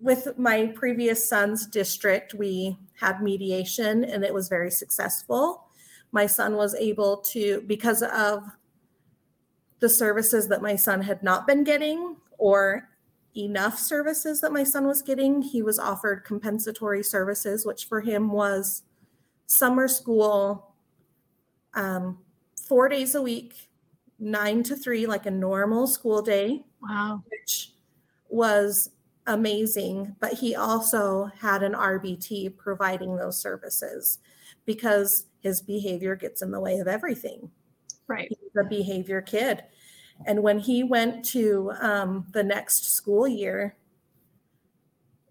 [0.01, 5.67] with my previous son's district, we had mediation and it was very successful.
[6.11, 8.45] My son was able to, because of
[9.81, 12.89] the services that my son had not been getting or
[13.37, 18.33] enough services that my son was getting, he was offered compensatory services, which for him
[18.33, 18.83] was
[19.47, 20.75] summer school,
[21.75, 22.19] um,
[22.71, 23.69] four days a week,
[24.21, 26.65] nine to three, like a normal school day.
[26.81, 27.25] Wow.
[27.29, 27.73] Which
[28.29, 28.91] was
[29.27, 30.15] amazing.
[30.21, 34.21] But he also had an RBT providing those services
[34.67, 37.51] because his behavior gets in the way of everything.
[38.07, 38.29] Right.
[38.29, 39.65] He's a behavior kid.
[40.25, 43.75] And when he went to um, the next school year,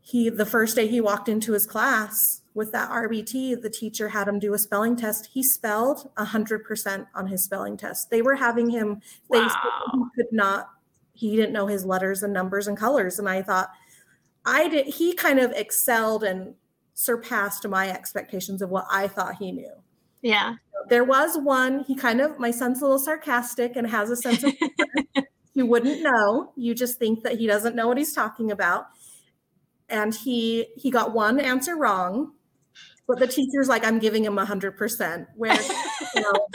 [0.01, 4.27] he the first day he walked into his class with that RBT, the teacher had
[4.27, 5.29] him do a spelling test.
[5.33, 8.09] He spelled 100% on his spelling test.
[8.09, 10.09] They were having him, they wow.
[10.15, 10.69] could not,
[11.13, 13.19] he didn't know his letters and numbers and colors.
[13.19, 13.69] And I thought,
[14.45, 16.55] I did, he kind of excelled and
[16.93, 19.73] surpassed my expectations of what I thought he knew.
[20.21, 20.55] Yeah.
[20.89, 24.43] There was one, he kind of, my son's a little sarcastic and has a sense
[24.43, 24.53] of,
[25.53, 26.51] you wouldn't know.
[26.55, 28.87] You just think that he doesn't know what he's talking about
[29.89, 32.33] and he he got one answer wrong
[33.09, 35.61] but the teacher's like i'm giving him 100% where
[36.15, 36.47] you know,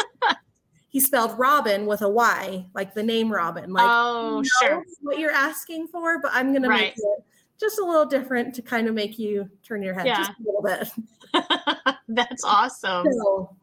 [0.88, 4.82] he spelled robin with a y like the name robin like oh sure.
[5.02, 7.24] what you're asking for but i'm gonna make it
[7.60, 10.16] just a little different to kind of make you turn your head yeah.
[10.16, 11.94] just a little bit.
[12.08, 13.06] That's awesome.
[13.12, 13.56] So,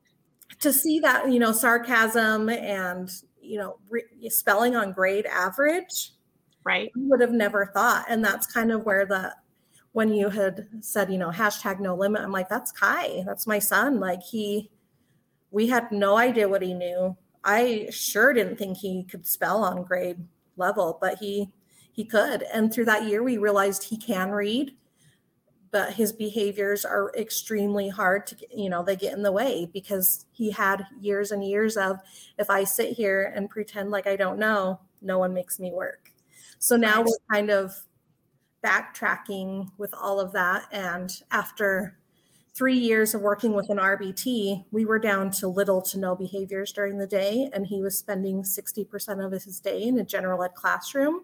[0.61, 3.09] to see that you know sarcasm and
[3.41, 6.13] you know re- spelling on grade average
[6.63, 6.91] right.
[6.95, 8.05] You would have never thought.
[8.09, 9.33] And that's kind of where the
[9.93, 13.23] when you had said, you know, hashtag no limit, I'm like, that's Kai.
[13.25, 13.99] That's my son.
[13.99, 14.71] Like he,
[15.51, 17.17] we had no idea what he knew.
[17.43, 20.17] I sure didn't think he could spell on grade
[20.55, 21.51] level, but he
[21.91, 22.43] he could.
[22.43, 24.77] And through that year, we realized he can read,
[25.71, 30.25] but his behaviors are extremely hard to, you know, they get in the way because
[30.31, 31.97] he had years and years of
[32.37, 36.11] if I sit here and pretend like I don't know, no one makes me work.
[36.59, 37.75] So now we're kind of
[38.63, 40.65] backtracking with all of that.
[40.71, 41.97] And after
[42.53, 46.71] three years of working with an RBT, we were down to little to no behaviors
[46.71, 47.49] during the day.
[47.53, 51.21] And he was spending 60% of his day in a general ed classroom.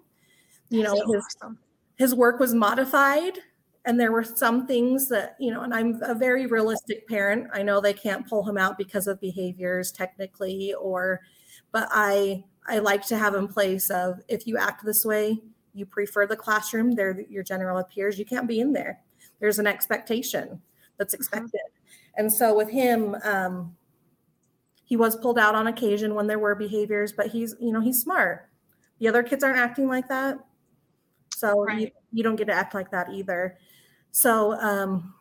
[0.69, 1.59] You know, his, awesome.
[1.95, 3.39] his work was modified.
[3.85, 7.47] And there were some things that, you know, and I'm a very realistic parent.
[7.53, 11.21] I know they can't pull him out because of behaviors technically, or,
[11.71, 15.39] but I, I like to have in place of if you act this way,
[15.77, 18.99] you prefer the classroom, they're your general peers, you can't be in there.
[19.39, 20.61] There's an expectation
[20.97, 21.21] that's mm-hmm.
[21.21, 21.61] expected.
[22.15, 23.75] And so with him, um,
[24.83, 28.01] he was pulled out on occasion when there were behaviors, but he's, you know, he's
[28.01, 28.49] smart.
[28.99, 30.39] The other kids aren't acting like that.
[31.35, 31.79] So right.
[31.79, 33.57] you, you don't get to act like that either.
[34.11, 35.13] So um,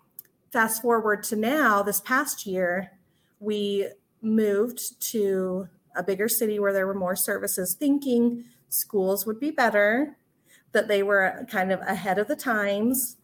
[0.52, 2.92] fast forward to now, this past year,
[3.40, 3.88] we
[4.22, 10.16] moved to a bigger city where there were more services, thinking schools would be better,
[10.72, 13.16] that they were kind of ahead of the times.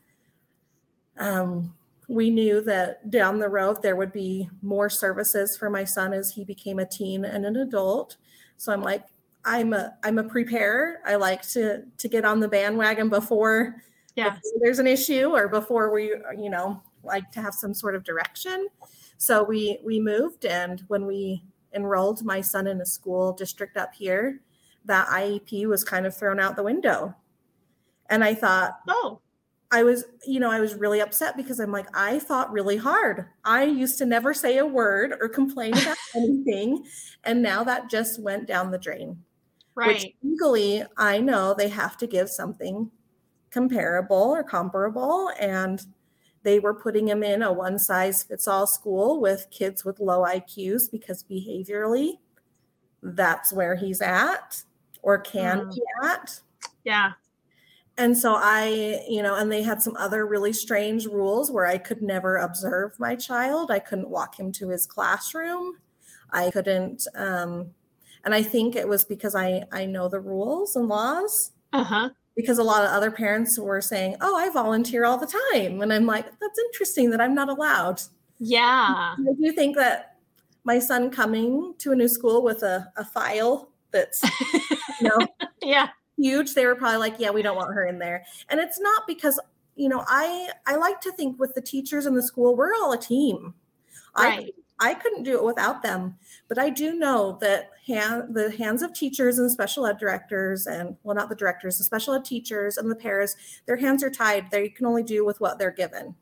[1.18, 1.74] Um,
[2.08, 6.30] we knew that down the road there would be more services for my son as
[6.30, 8.16] he became a teen and an adult.
[8.56, 9.04] So I'm like,
[9.44, 10.98] I'm a I'm a preparer.
[11.06, 13.82] I like to to get on the bandwagon before,
[14.14, 14.30] yeah.
[14.30, 18.04] Before there's an issue or before we you know like to have some sort of
[18.04, 18.68] direction.
[19.16, 23.94] So we we moved, and when we enrolled my son in a school district up
[23.94, 24.40] here,
[24.84, 27.14] that IEP was kind of thrown out the window.
[28.12, 29.20] And I thought, oh,
[29.70, 33.24] I was, you know, I was really upset because I'm like, I fought really hard.
[33.42, 36.84] I used to never say a word or complain about anything.
[37.24, 39.16] And now that just went down the drain.
[39.74, 39.94] Right.
[39.94, 42.90] Which legally, I know they have to give something
[43.50, 45.30] comparable or comparable.
[45.40, 45.82] And
[46.42, 50.20] they were putting him in a one size fits all school with kids with low
[50.26, 52.18] IQs because behaviorally,
[53.02, 54.62] that's where he's at
[55.00, 55.74] or can mm.
[55.74, 56.40] be at.
[56.84, 57.12] Yeah.
[57.98, 61.76] And so I, you know, and they had some other really strange rules where I
[61.78, 63.70] could never observe my child.
[63.70, 65.76] I couldn't walk him to his classroom.
[66.30, 67.70] I couldn't, um,
[68.24, 71.52] and I think it was because I I know the rules and laws.
[71.72, 75.26] Uh huh because a lot of other parents were saying, "Oh, I volunteer all the
[75.52, 78.00] time," and I'm like, "That's interesting that I'm not allowed."
[78.38, 79.14] Yeah.
[79.14, 80.16] I do you think that
[80.64, 84.22] my son coming to a new school with a, a file that's
[85.00, 85.26] you know
[85.62, 85.88] yeah
[86.22, 86.54] huge?
[86.54, 89.40] They were probably like, "Yeah, we don't want her in there," and it's not because
[89.76, 92.92] you know I I like to think with the teachers in the school we're all
[92.92, 93.54] a team.
[94.16, 94.52] Right.
[94.80, 96.16] I I couldn't do it without them,
[96.48, 100.96] but I do know that hand, the hands of teachers and special ed directors, and
[101.04, 104.50] well, not the directors, the special ed teachers and the paras, their hands are tied.
[104.50, 106.16] They can only do with what they're given.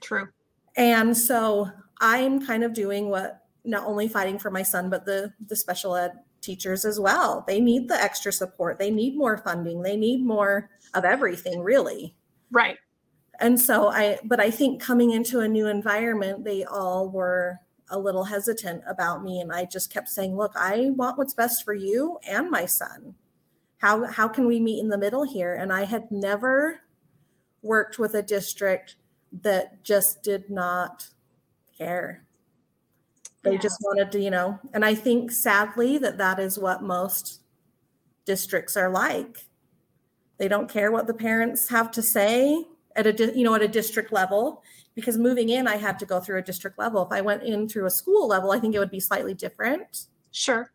[0.00, 0.28] True.
[0.76, 5.32] And so I'm kind of doing what not only fighting for my son, but the
[5.46, 7.44] the special ed teachers as well.
[7.46, 8.78] They need the extra support.
[8.78, 9.82] They need more funding.
[9.82, 12.14] They need more of everything, really.
[12.50, 12.78] Right.
[13.38, 17.58] And so I, but I think coming into a new environment, they all were
[17.90, 21.64] a little hesitant about me and I just kept saying, "Look, I want what's best
[21.64, 23.16] for you and my son.
[23.78, 26.82] How how can we meet in the middle here?" And I had never
[27.62, 28.96] worked with a district
[29.42, 31.08] that just did not
[31.76, 32.24] care.
[33.42, 33.58] They yeah.
[33.58, 37.40] just wanted to, you know, and I think sadly that that is what most
[38.26, 39.46] districts are like.
[40.38, 42.64] They don't care what the parents have to say
[42.96, 44.62] at a you know at a district level
[44.94, 47.02] because moving in, I had to go through a district level.
[47.02, 50.06] If I went in through a school level, I think it would be slightly different.
[50.32, 50.72] Sure.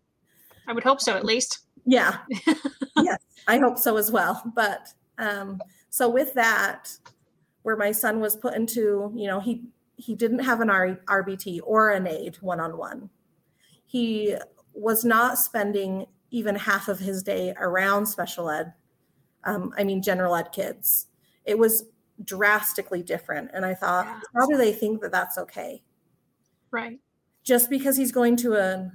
[0.68, 1.60] I would hope so, at least.
[1.86, 2.18] Yeah.
[2.98, 4.42] yes, I hope so as well.
[4.56, 6.90] But um, so with that,
[7.64, 9.64] where my son was put into, you know, he
[9.98, 13.10] he didn't have an R- RBT or an aid one on one.
[13.86, 14.36] He
[14.74, 18.74] was not spending even half of his day around special ed.
[19.44, 21.08] Um, I mean, general ed kids.
[21.46, 21.86] It was
[22.24, 23.52] drastically different.
[23.54, 24.20] And I thought, yeah.
[24.36, 25.82] how do they think that that's okay?
[26.72, 27.00] Right.
[27.44, 28.92] Just because he's going to a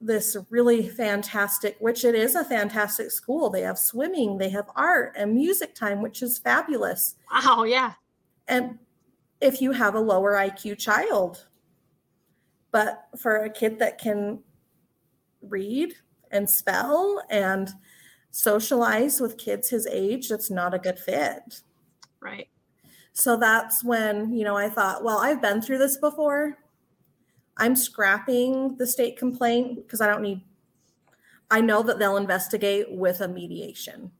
[0.00, 3.50] this really fantastic, which it is a fantastic school.
[3.50, 7.16] They have swimming, they have art and music time, which is fabulous.
[7.30, 7.92] Wow, yeah.
[8.48, 8.78] And
[9.40, 11.46] if you have a lower IQ child,
[12.72, 14.40] but for a kid that can
[15.42, 15.94] read
[16.30, 17.70] and spell and
[18.30, 21.62] socialize with kids his age, that's not a good fit.
[22.20, 22.48] Right.
[23.12, 26.58] So that's when, you know, I thought, well, I've been through this before.
[27.56, 30.42] I'm scrapping the state complaint because I don't need,
[31.50, 34.12] I know that they'll investigate with a mediation.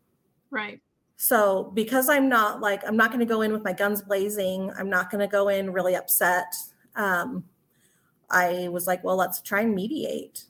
[0.51, 0.81] Right.
[1.23, 4.73] So because I'm not like, I'm not going to go in with my guns blazing,
[4.79, 6.55] I'm not going to go in really upset.
[6.97, 7.45] Um,
[8.31, 10.45] I was like, well, let's try and mediate.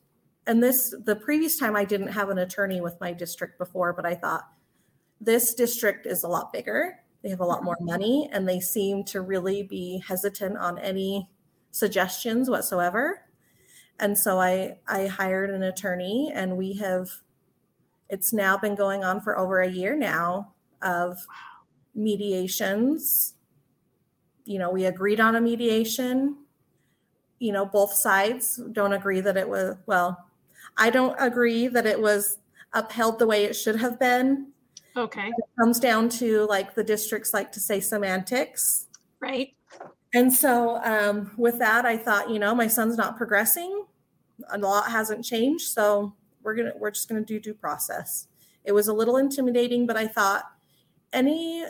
[0.47, 4.07] And this, the previous time I didn't have an attorney with my district before, but
[4.07, 4.49] I thought
[5.21, 9.05] this district is a lot bigger they have a lot more money and they seem
[9.05, 11.29] to really be hesitant on any
[11.71, 13.23] suggestions whatsoever.
[13.99, 17.11] And so I I hired an attorney and we have
[18.09, 21.19] it's now been going on for over a year now of
[21.95, 23.35] mediations.
[24.45, 26.37] You know, we agreed on a mediation.
[27.39, 30.27] You know, both sides don't agree that it was well,
[30.77, 32.39] I don't agree that it was
[32.73, 34.51] upheld the way it should have been
[34.97, 35.29] Okay.
[35.29, 38.87] It comes down to like the districts like to say semantics.
[39.21, 39.55] Right.
[40.13, 43.85] And so um, with that, I thought, you know, my son's not progressing.
[44.51, 45.69] A lot hasn't changed.
[45.69, 48.27] So we're gonna we're just gonna do due process.
[48.65, 50.45] It was a little intimidating, but I thought
[51.13, 51.65] any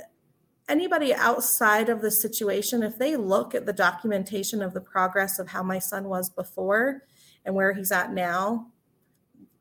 [0.68, 5.48] anybody outside of the situation, if they look at the documentation of the progress of
[5.48, 7.02] how my son was before
[7.44, 8.68] and where he's at now,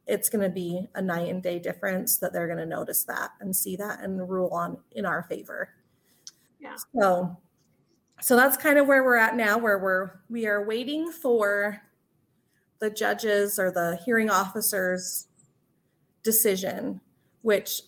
[0.05, 3.31] it's going to be a night and day difference that they're going to notice that
[3.39, 5.69] and see that and rule on in our favor.
[6.59, 6.75] Yeah.
[6.93, 7.37] So
[8.21, 11.81] so that's kind of where we're at now where we're we are waiting for
[12.79, 15.27] the judges or the hearing officers
[16.21, 16.99] decision
[17.41, 17.81] which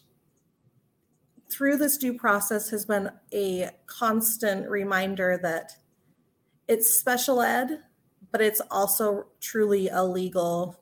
[1.52, 5.74] through this due process has been a constant reminder that
[6.68, 7.84] it's special ed,
[8.32, 10.82] but it's also truly a legal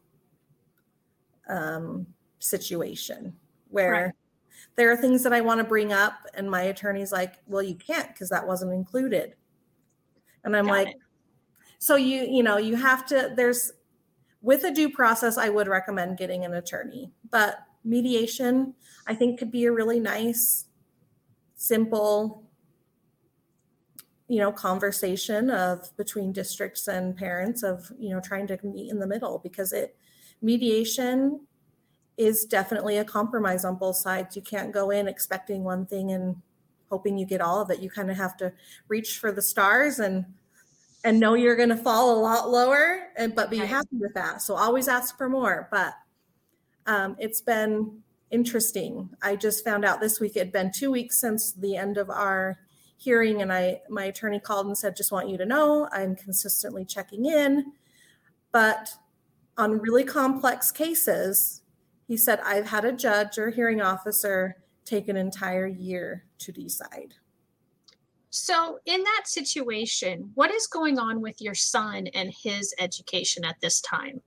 [1.47, 2.07] um,
[2.39, 3.37] situation
[3.69, 4.13] where Right.
[4.75, 7.75] there are things that I want to bring up, and my attorney's like, "Well, you
[7.75, 9.35] can't because that wasn't included,"
[10.43, 10.97] and I'm Got like, it.
[11.79, 13.33] "So you, you know, you have to.
[13.35, 13.71] There's
[14.41, 17.59] with a due process, I would recommend getting an attorney, but
[17.89, 18.75] mediation,
[19.07, 20.65] I think, could be a really nice,
[21.55, 22.43] simple,
[24.27, 28.99] you know, conversation of between districts and parents of you know trying to meet in
[28.99, 29.97] the middle because it
[30.41, 31.41] mediation
[32.17, 34.35] is definitely a compromise on both sides.
[34.35, 36.35] You can't go in expecting one thing and
[36.89, 37.79] hoping you get all of it.
[37.79, 38.51] You kind of have to
[38.87, 40.25] reach for the stars and
[41.05, 44.41] and know you're going to fall a lot lower and but be happy with that.
[44.41, 45.93] So always ask for more, but
[46.85, 48.01] um, it's been
[48.31, 49.09] interesting.
[49.21, 52.09] I just found out this week it had been 2 weeks since the end of
[52.09, 52.59] our
[52.97, 56.83] hearing and I my attorney called and said just want you to know I'm consistently
[56.83, 57.71] checking in
[58.51, 58.89] but
[59.57, 61.61] on really complex cases
[62.07, 64.57] he said I've had a judge or hearing officer
[64.89, 67.13] take an entire year to decide.
[68.31, 73.59] So, in that situation, what is going on with your son and his education at
[73.61, 74.21] this time?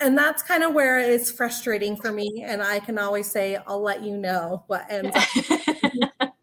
[0.00, 3.80] And that's kind of where it's frustrating for me and I can always say I'll
[3.80, 6.32] let you know what ends up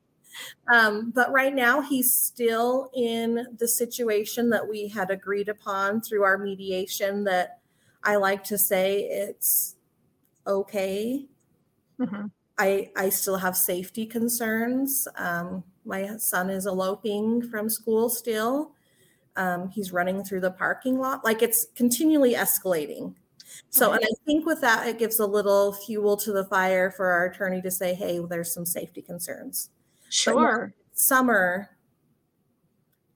[0.72, 6.24] Um, but right now, he's still in the situation that we had agreed upon through
[6.24, 7.26] our mediation.
[7.26, 7.60] That
[8.04, 9.76] I like to say it's
[10.48, 11.28] okay.
[12.00, 12.32] Mhm.
[12.58, 15.08] I I still have safety concerns.
[15.18, 18.74] Um, my son is eloping from school still.
[19.36, 21.26] Um, he's running through the parking lot.
[21.26, 23.16] Like it's continually escalating.
[23.70, 27.08] So, and I think with that, it gives a little fuel to the fire for
[27.08, 29.70] our attorney to say, "Hey, there's some safety concerns."
[30.10, 30.74] Sure.
[30.94, 31.70] summer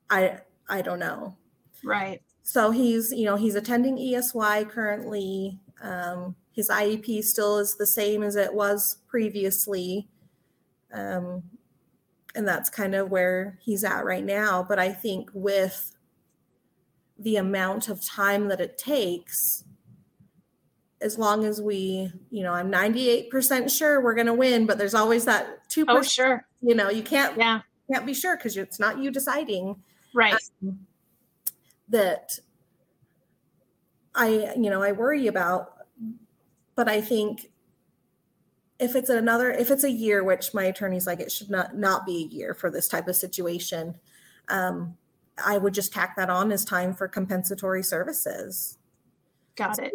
[0.10, 1.36] i i don't know
[1.84, 2.22] Right.
[2.44, 8.24] so he's you know he's attending esy currently um, his iep still is the same
[8.24, 10.08] as it was previously
[10.92, 11.44] um,
[12.36, 15.96] and that's kind of where he's at right now but i think with
[17.20, 19.64] the amount of time that it takes
[21.02, 24.96] as long as we you know i'm 98% sure we're going to win but there's
[24.96, 26.46] always that 2% Oh, sure.
[26.62, 27.62] you know you can't Yeah.
[27.92, 29.76] can't be sure because it's not you deciding
[30.14, 30.36] Right.
[31.90, 32.40] that
[34.16, 35.74] I, you know, I worry about.
[36.76, 37.52] But I think
[38.80, 42.06] if it's another, if it's a year, which my attorney's like, it should not not
[42.06, 43.96] be a year for this type of situation.
[44.50, 44.98] Um,
[45.46, 48.78] I would just tack that on as time for compensatory services.
[49.56, 49.94] Got it.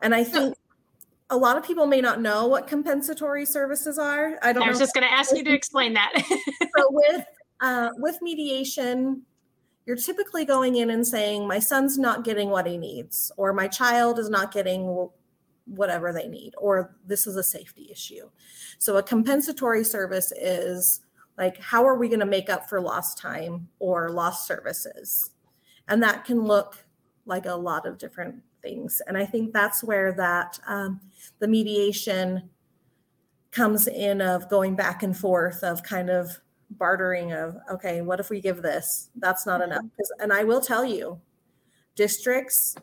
[0.00, 0.56] And I think
[1.30, 4.38] a lot of people may not know what compensatory services are.
[4.42, 4.70] I don't I know.
[4.70, 6.12] was just going to ask you to explain that.
[6.26, 7.24] so with
[7.60, 9.22] uh, with mediation
[9.88, 13.66] you're typically going in and saying my son's not getting what he needs or my
[13.66, 15.08] child is not getting
[15.64, 18.28] whatever they need or this is a safety issue
[18.78, 21.00] so a compensatory service is
[21.38, 25.30] like how are we going to make up for lost time or lost services
[25.88, 26.84] and that can look
[27.24, 29.00] like a lot of different things.
[29.06, 31.00] And i think that's where that um,
[31.40, 32.50] the mediation
[33.50, 36.38] comes in of going back and forth of kind of
[36.72, 39.10] bartering of okay what if we give this?
[39.16, 39.82] That's not enough.
[39.96, 41.20] 'Cause- and i will tell you
[41.96, 42.76] districts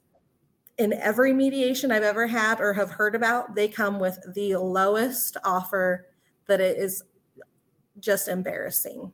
[0.77, 5.37] in every mediation i've ever had or have heard about they come with the lowest
[5.45, 6.07] offer
[6.47, 7.03] that it is
[7.99, 9.11] just embarrassing.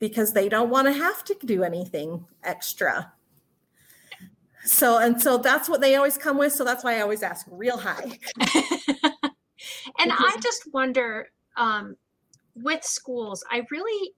[0.00, 3.13] Because they don't want to have to do anything extra
[4.64, 7.46] so and so that's what they always come with so that's why i always ask
[7.50, 8.18] real high
[9.98, 11.96] and I just wonder um,
[12.54, 14.12] with schools, I really,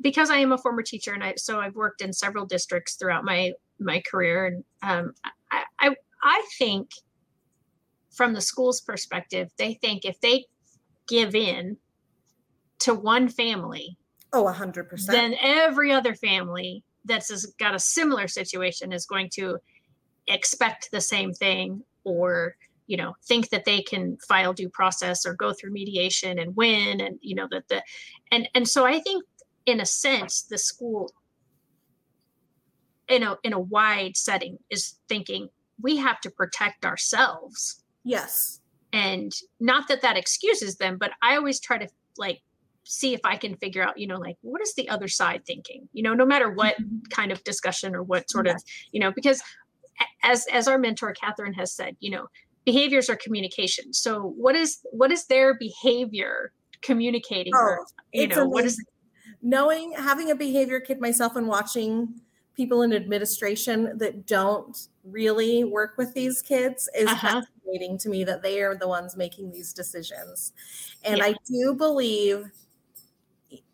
[0.00, 3.24] because I am a former teacher and I, so I've worked in several districts throughout
[3.24, 4.46] my, my career.
[4.46, 5.14] And um,
[5.50, 6.90] I, I, I think
[8.10, 10.44] from the school's perspective, they think if they
[11.08, 11.76] give in
[12.80, 13.96] to one family,
[14.32, 19.28] oh, a hundred percent, then every other family that's got a similar situation is going
[19.34, 19.58] to
[20.28, 25.34] expect the same thing or you know think that they can file due process or
[25.34, 27.82] go through mediation and win and you know that the
[28.32, 29.24] and and so i think
[29.66, 31.12] in a sense the school
[33.10, 35.48] in a in a wide setting is thinking
[35.82, 37.82] we have to protect ourselves.
[38.04, 38.60] Yes.
[38.92, 41.88] And not that that excuses them but i always try to
[42.18, 42.40] like
[42.84, 45.88] see if i can figure out you know like what is the other side thinking
[45.92, 46.98] you know no matter what mm-hmm.
[47.10, 48.56] kind of discussion or what sort yes.
[48.56, 48.62] of
[48.92, 49.42] you know because
[50.22, 52.26] as as our mentor catherine has said you know
[52.64, 56.52] behaviors are communication so what is what is their behavior
[56.82, 58.50] communicating oh, or, you know amazing.
[58.50, 58.84] what is
[59.42, 62.20] knowing having a behavior kid myself and watching
[62.54, 67.40] people in administration that don't really work with these kids is uh-huh.
[67.40, 70.52] fascinating to me that they are the ones making these decisions
[71.04, 71.24] and yeah.
[71.26, 72.50] i do believe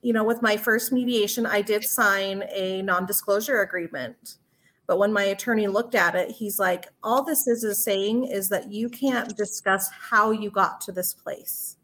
[0.07, 4.39] you know with my first mediation i did sign a non-disclosure agreement
[4.87, 8.49] but when my attorney looked at it, he's like, all this is is saying is
[8.51, 11.77] that you can't discuss how you got to this place.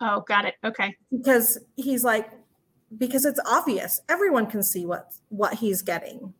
[0.00, 0.54] Oh, got it.
[0.64, 0.96] Okay.
[1.16, 2.30] Because he's like,
[2.98, 4.00] because it's obvious.
[4.08, 6.34] Everyone can see what what he's getting.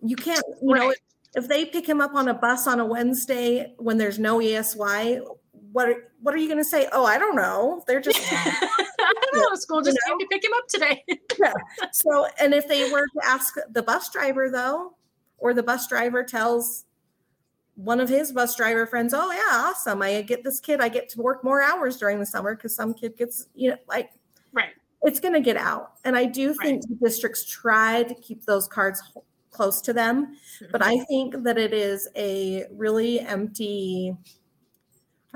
[0.00, 0.80] You can't, you right.
[0.80, 0.94] know,
[1.34, 5.20] if they pick him up on a bus on a Wednesday when there's no ESY,
[5.72, 6.88] what are, what are you going to say?
[6.92, 7.84] Oh, I don't know.
[7.86, 9.54] They're just I don't know.
[9.56, 10.18] School just you know?
[10.18, 11.04] came to pick him up today.
[11.38, 11.52] yeah.
[11.92, 14.94] So, and if they were to ask the bus driver though,
[15.38, 16.84] or the bus driver tells
[17.76, 20.02] one of his bus driver friends, "Oh yeah, awesome!
[20.02, 20.80] I get this kid.
[20.80, 23.76] I get to work more hours during the summer because some kid gets you know
[23.88, 24.10] like
[24.52, 24.70] right.
[25.02, 27.00] It's going to get out, and I do think right.
[27.02, 29.02] districts try to keep those cards
[29.50, 30.66] close to them, mm-hmm.
[30.72, 34.16] but I think that it is a really empty.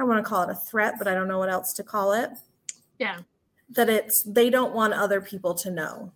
[0.00, 1.82] I don't want to call it a threat, but I don't know what else to
[1.82, 2.30] call it.
[2.98, 3.18] Yeah.
[3.68, 6.10] That it's they don't want other people to know.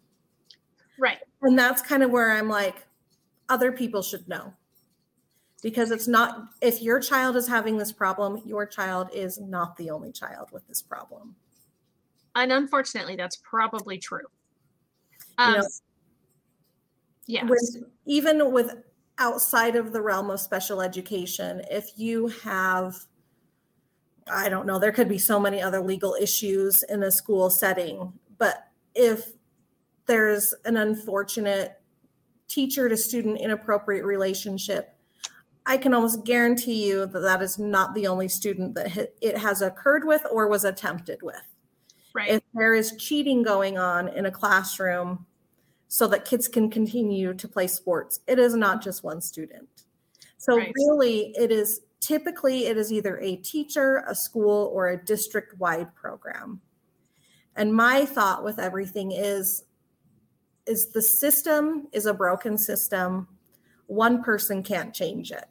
[0.98, 1.18] Right.
[1.42, 2.86] And that's kind of where I'm like,
[3.50, 4.54] other people should know
[5.62, 9.90] because it's not if your child is having this problem your child is not the
[9.90, 11.36] only child with this problem
[12.36, 14.26] and unfortunately that's probably true
[15.36, 15.56] um,
[17.26, 17.76] you know, yes
[18.06, 18.76] even with
[19.18, 22.96] outside of the realm of special education if you have
[24.30, 28.12] i don't know there could be so many other legal issues in a school setting
[28.38, 29.32] but if
[30.06, 31.80] there's an unfortunate
[32.48, 34.96] teacher to student inappropriate relationship,
[35.66, 39.62] I can almost guarantee you that that is not the only student that it has
[39.62, 41.42] occurred with or was attempted with.
[42.14, 42.30] Right.
[42.30, 45.26] If there is cheating going on in a classroom
[45.88, 49.68] so that kids can continue to play sports, it is not just one student.
[50.36, 50.72] So right.
[50.76, 55.94] really it is typically it is either a teacher, a school or a district wide
[55.94, 56.60] program.
[57.56, 59.64] And my thought with everything is
[60.66, 63.28] is the system is a broken system.
[63.86, 65.44] One person can't change it.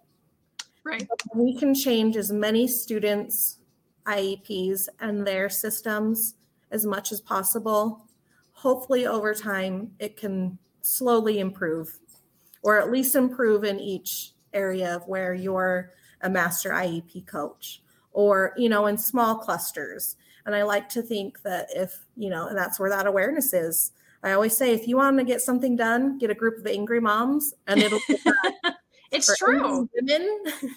[0.84, 1.08] Right.
[1.36, 3.60] We can change as many students'
[4.06, 6.36] IEPs and their systems
[6.72, 8.08] as much as possible.
[8.54, 12.00] Hopefully, over time, it can slowly improve,
[12.64, 15.92] or at least improve in each area of where you're
[16.24, 20.16] a master IEP coach, or you know, in small clusters.
[20.46, 23.92] And I like to think that if you know, and that's where that awareness is
[24.24, 27.02] I always say, if you want to get something done, get a group of angry
[27.02, 28.00] moms, and it'll.
[29.12, 29.90] it's true.
[29.94, 30.44] Women.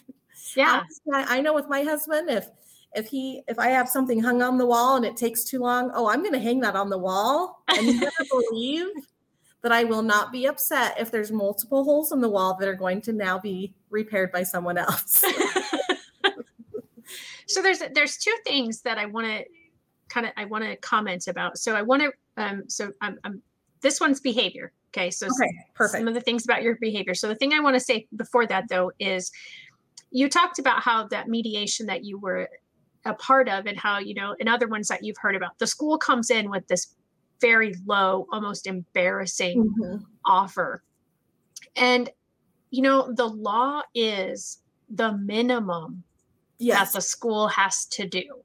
[0.55, 2.49] Yeah, I, I know with my husband, if
[2.95, 5.91] if he if I have something hung on the wall and it takes too long,
[5.93, 8.87] oh, I'm going to hang that on the wall, and you never believe
[9.63, 12.75] that I will not be upset if there's multiple holes in the wall that are
[12.75, 15.25] going to now be repaired by someone else.
[17.49, 19.45] so there's there's two things that I want to
[20.09, 21.59] kind of I want to comment about.
[21.59, 23.43] So I want to um, so I'm, I'm
[23.81, 24.73] this one's behavior.
[24.91, 26.01] Okay, so okay, perfect.
[26.01, 27.15] some of the things about your behavior.
[27.15, 29.33] So the thing I want to say before that though is
[30.11, 32.49] you talked about how that mediation that you were
[33.05, 35.67] a part of and how you know and other ones that you've heard about the
[35.67, 36.95] school comes in with this
[37.41, 40.03] very low almost embarrassing mm-hmm.
[40.25, 40.83] offer
[41.77, 42.11] and
[42.77, 44.59] you know the law is
[44.91, 46.03] the minimum
[46.59, 46.79] yes.
[46.79, 48.43] that the school has to do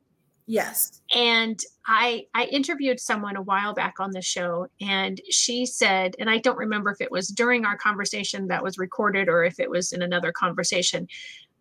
[0.51, 1.01] Yes.
[1.15, 1.57] And
[1.87, 6.39] I I interviewed someone a while back on the show and she said and I
[6.39, 9.93] don't remember if it was during our conversation that was recorded or if it was
[9.93, 11.07] in another conversation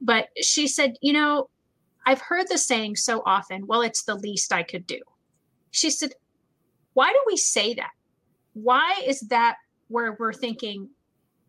[0.01, 1.51] but she said, "You know,
[2.05, 5.01] I've heard the saying so often, well it's the least I could do."
[5.71, 6.15] She said,
[6.95, 7.93] "Why do we say that?
[8.55, 9.57] Why is that
[9.87, 10.89] where we're thinking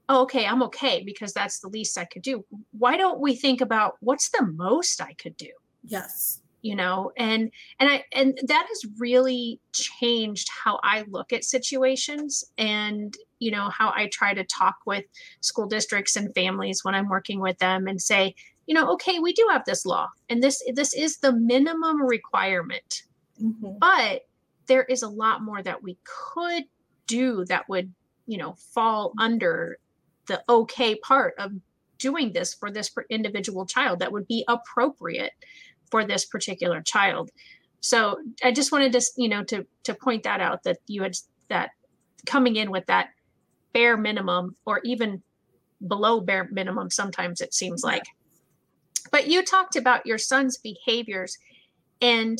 [0.09, 2.45] oh, okay, I'm okay because that's the least I could do.
[2.71, 5.51] Why don't we think about what's the most I could do?
[5.83, 6.41] Yes.
[6.61, 12.43] You know, and and I and that has really changed how I look at situations
[12.55, 15.05] and you know how I try to talk with
[15.39, 18.35] school districts and families when I'm working with them and say,
[18.67, 23.03] you know, okay, we do have this law and this this is the minimum requirement.
[23.41, 23.79] Mm-hmm.
[23.79, 24.21] But
[24.67, 26.63] there is a lot more that we could
[27.07, 27.91] do that would,
[28.27, 29.79] you know, fall under
[30.31, 31.51] the okay part of
[31.97, 35.33] doing this for this individual child that would be appropriate
[35.91, 37.29] for this particular child.
[37.81, 41.15] So i just wanted to you know to to point that out that you had
[41.49, 41.71] that
[42.25, 43.09] coming in with that
[43.73, 45.21] bare minimum or even
[45.85, 48.03] below bare minimum sometimes it seems like.
[49.11, 51.37] But you talked about your son's behaviors
[52.01, 52.39] and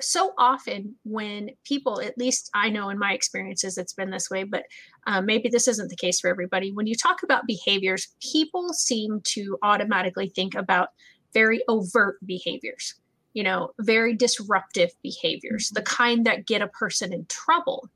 [0.00, 4.42] so often when people at least i know in my experiences it's been this way
[4.42, 4.64] but
[5.06, 9.20] uh, maybe this isn't the case for everybody when you talk about behaviors people seem
[9.24, 10.88] to automatically think about
[11.32, 12.94] very overt behaviors
[13.32, 15.94] you know very disruptive behaviors the mm-hmm.
[15.94, 17.88] kind that get a person in trouble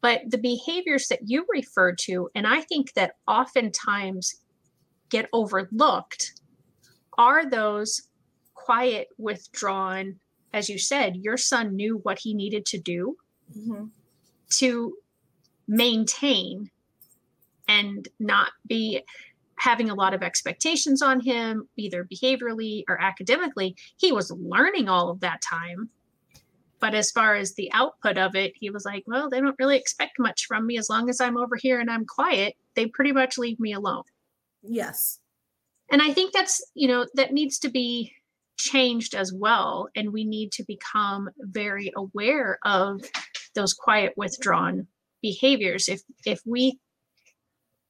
[0.00, 4.40] but the behaviors that you refer to and i think that oftentimes
[5.10, 6.40] get overlooked
[7.16, 8.08] are those
[8.54, 10.14] quiet withdrawn
[10.52, 13.16] as you said, your son knew what he needed to do
[13.56, 13.86] mm-hmm.
[14.50, 14.94] to
[15.68, 16.70] maintain
[17.68, 19.02] and not be
[19.56, 23.76] having a lot of expectations on him, either behaviorally or academically.
[23.96, 25.90] He was learning all of that time.
[26.80, 29.76] But as far as the output of it, he was like, well, they don't really
[29.76, 32.54] expect much from me as long as I'm over here and I'm quiet.
[32.74, 34.04] They pretty much leave me alone.
[34.62, 35.18] Yes.
[35.90, 38.12] And I think that's, you know, that needs to be
[38.56, 43.00] changed as well and we need to become very aware of
[43.54, 44.86] those quiet withdrawn
[45.22, 46.78] behaviors if if we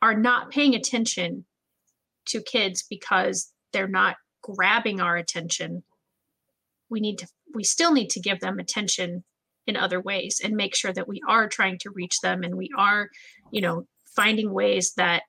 [0.00, 1.44] are not paying attention
[2.26, 5.82] to kids because they're not grabbing our attention
[6.88, 9.24] we need to we still need to give them attention
[9.66, 12.70] in other ways and make sure that we are trying to reach them and we
[12.76, 13.08] are
[13.50, 15.22] you know finding ways that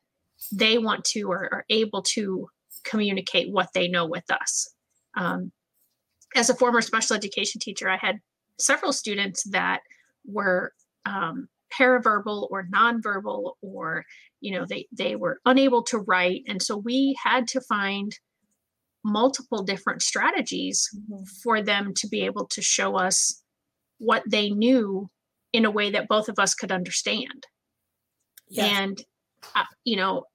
[0.52, 2.50] they want to or are able to
[2.84, 4.74] communicate what they know with us.
[5.16, 5.52] Um,
[6.36, 8.20] as a former special education teacher, I had
[8.58, 9.82] several students that
[10.26, 10.74] were
[11.06, 11.48] um,
[11.78, 14.06] paraverbal or nonverbal, or
[14.42, 18.18] you know, they they were unable to write, and so we had to find
[19.04, 21.24] multiple different strategies mm-hmm.
[21.44, 23.42] for them to be able to show us
[23.98, 25.10] what they knew
[25.54, 27.46] in a way that both of us could understand.
[28.50, 28.80] Yes.
[28.80, 29.04] And
[29.56, 30.26] uh, you know,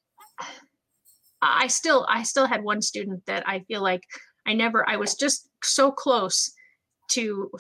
[1.43, 4.03] I still I still had one student that I feel like
[4.47, 6.53] I never, I was just so close
[7.11, 7.51] to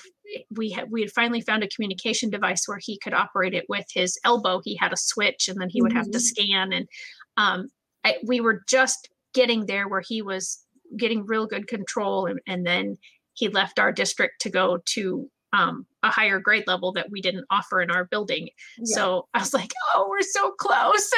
[0.50, 3.84] we had we had finally found a communication device where he could operate it with
[3.92, 5.98] his elbow he had a switch and then he would mm-hmm.
[5.98, 6.44] have to mm-hmm.
[6.46, 6.88] scan and
[7.36, 7.68] um,
[8.04, 10.64] I, we were just getting there where he was
[10.96, 12.96] getting real good control and, and then
[13.32, 17.44] he left our district to go to um, a higher grade level that we didn't
[17.50, 18.48] offer in our building.
[18.78, 18.94] Yeah.
[18.94, 21.10] So I was like, oh, we're so close.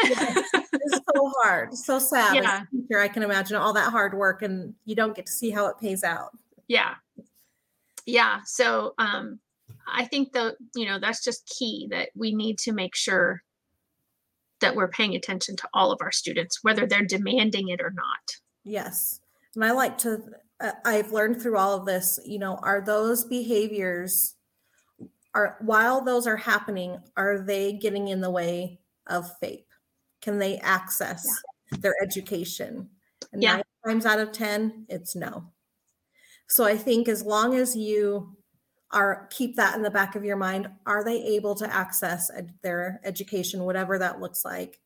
[0.88, 2.36] It's so hard, so sad.
[2.36, 2.62] Yeah.
[2.70, 5.66] Teacher, I can imagine all that hard work and you don't get to see how
[5.66, 6.30] it pays out.
[6.68, 6.94] Yeah.
[8.06, 8.40] Yeah.
[8.44, 9.40] So um,
[9.92, 13.42] I think the, you know, that's just key that we need to make sure
[14.60, 18.36] that we're paying attention to all of our students, whether they're demanding it or not.
[18.64, 19.20] Yes.
[19.54, 20.22] And I like to
[20.60, 24.34] uh, I've learned through all of this, you know, are those behaviors
[25.34, 29.66] are while those are happening, are they getting in the way of FAPE?
[30.22, 31.26] Can they access
[31.70, 31.78] yeah.
[31.80, 32.88] their education?
[33.32, 33.56] And yeah.
[33.56, 35.52] nine times out of 10, it's no.
[36.48, 38.36] So I think as long as you
[38.92, 42.54] are keep that in the back of your mind, are they able to access ed-
[42.62, 44.80] their education, whatever that looks like,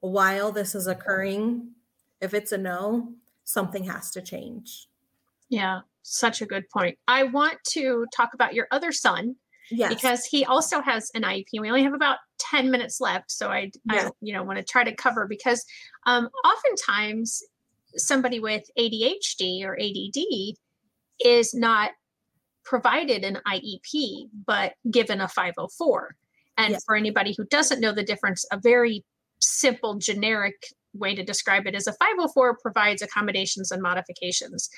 [0.00, 1.70] while this is occurring?
[2.20, 4.88] If it's a no, something has to change.
[5.48, 6.98] Yeah, such a good point.
[7.08, 9.36] I want to talk about your other son.
[9.70, 9.94] Yes.
[9.94, 11.60] Because he also has an IEP.
[11.60, 13.30] We only have about 10 minutes left.
[13.30, 15.62] So I, I you know, want to try to cover because
[16.06, 17.42] um, oftentimes
[17.94, 20.56] somebody with ADHD or ADD
[21.24, 21.92] is not
[22.64, 26.14] provided an IEP, but given a 504.
[26.56, 26.84] And yes.
[26.84, 29.04] for anybody who doesn't know the difference, a very
[29.40, 30.54] simple, generic
[30.94, 34.68] way to describe it is a 504 provides accommodations and modifications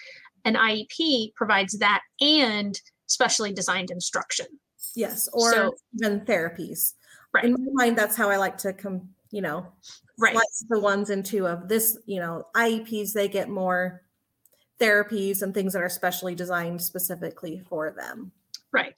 [0.44, 4.46] an IEP provides that and specially designed instruction.
[4.96, 6.94] Yes, or so, even therapies.
[7.32, 7.44] Right.
[7.44, 9.66] In my mind, that's how I like to come, you know,
[10.18, 10.36] right.
[10.68, 14.02] the ones into of this, you know, IEPs, they get more
[14.80, 18.32] therapies and things that are specially designed specifically for them.
[18.72, 18.94] Right.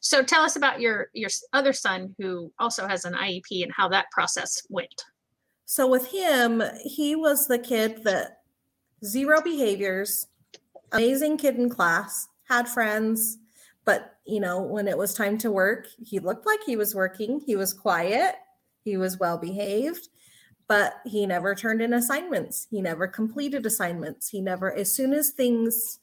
[0.00, 3.88] So tell us about your your other son who also has an IEP and how
[3.88, 5.04] that process went.
[5.64, 8.42] So with him, he was the kid that
[9.04, 10.28] zero behaviors,
[10.92, 13.38] amazing kid in class, had friends,
[13.84, 17.40] but you know, when it was time to work, he looked like he was working.
[17.44, 18.36] He was quiet,
[18.84, 20.08] he was well behaved,
[20.68, 22.66] but he never turned in assignments.
[22.70, 24.28] He never completed assignments.
[24.28, 26.00] He never, as soon as things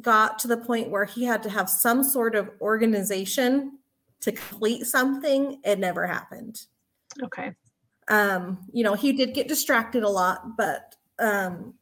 [0.00, 3.78] got to the point where he had to have some sort of organization
[4.20, 6.62] to complete something, it never happened.
[7.22, 7.52] Okay.
[8.08, 11.74] Um, you know, he did get distracted a lot, but um,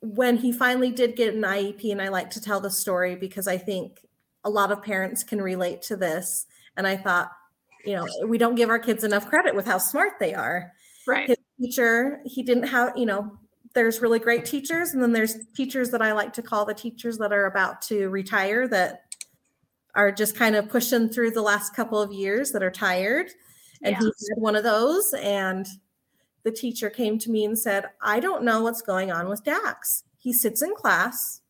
[0.00, 3.48] when he finally did get an IEP, and I like to tell the story because
[3.48, 4.06] I think
[4.44, 6.46] a lot of parents can relate to this.
[6.76, 7.30] And I thought,
[7.84, 10.72] you know, we don't give our kids enough credit with how smart they are.
[11.06, 11.28] Right.
[11.28, 13.38] His teacher, he didn't have, you know,
[13.74, 17.18] there's really great teachers, and then there's teachers that I like to call the teachers
[17.18, 19.02] that are about to retire that
[19.94, 23.30] are just kind of pushing through the last couple of years that are tired.
[23.82, 23.98] And yeah.
[24.00, 25.12] he had one of those.
[25.14, 25.66] And
[26.42, 30.04] the teacher came to me and said, I don't know what's going on with Dax.
[30.18, 31.40] He sits in class.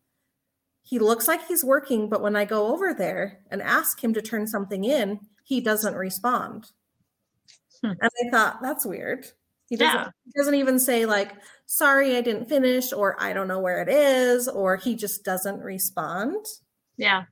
[0.82, 4.22] He looks like he's working, but when I go over there and ask him to
[4.22, 6.70] turn something in, he doesn't respond.
[7.82, 7.94] Hmm.
[8.00, 9.26] And I thought, that's weird.
[9.68, 10.08] He doesn't, yeah.
[10.24, 11.32] he doesn't even say, like,
[11.66, 15.60] sorry, I didn't finish, or I don't know where it is, or he just doesn't
[15.60, 16.44] respond.
[16.96, 17.24] Yeah.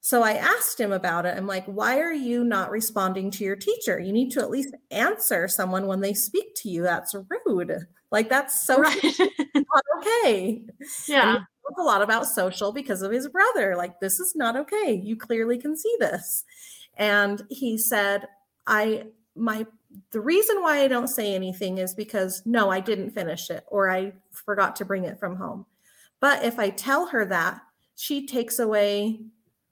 [0.00, 1.36] So I asked him about it.
[1.36, 4.00] I'm like, why are you not responding to your teacher?
[4.00, 6.82] You need to at least answer someone when they speak to you.
[6.82, 7.14] That's
[7.46, 7.86] rude.
[8.10, 9.02] Like that's so right.
[9.54, 10.64] not okay.
[11.06, 11.38] Yeah.
[11.78, 13.76] a lot about social because of his brother.
[13.76, 15.00] Like, this is not okay.
[15.02, 16.44] You clearly can see this.
[16.96, 18.26] And he said,
[18.66, 19.04] I
[19.34, 19.66] my
[20.10, 23.90] the reason why I don't say anything is because no, I didn't finish it or
[23.90, 25.66] I forgot to bring it from home.
[26.20, 27.60] But if I tell her that,
[27.96, 29.20] she takes away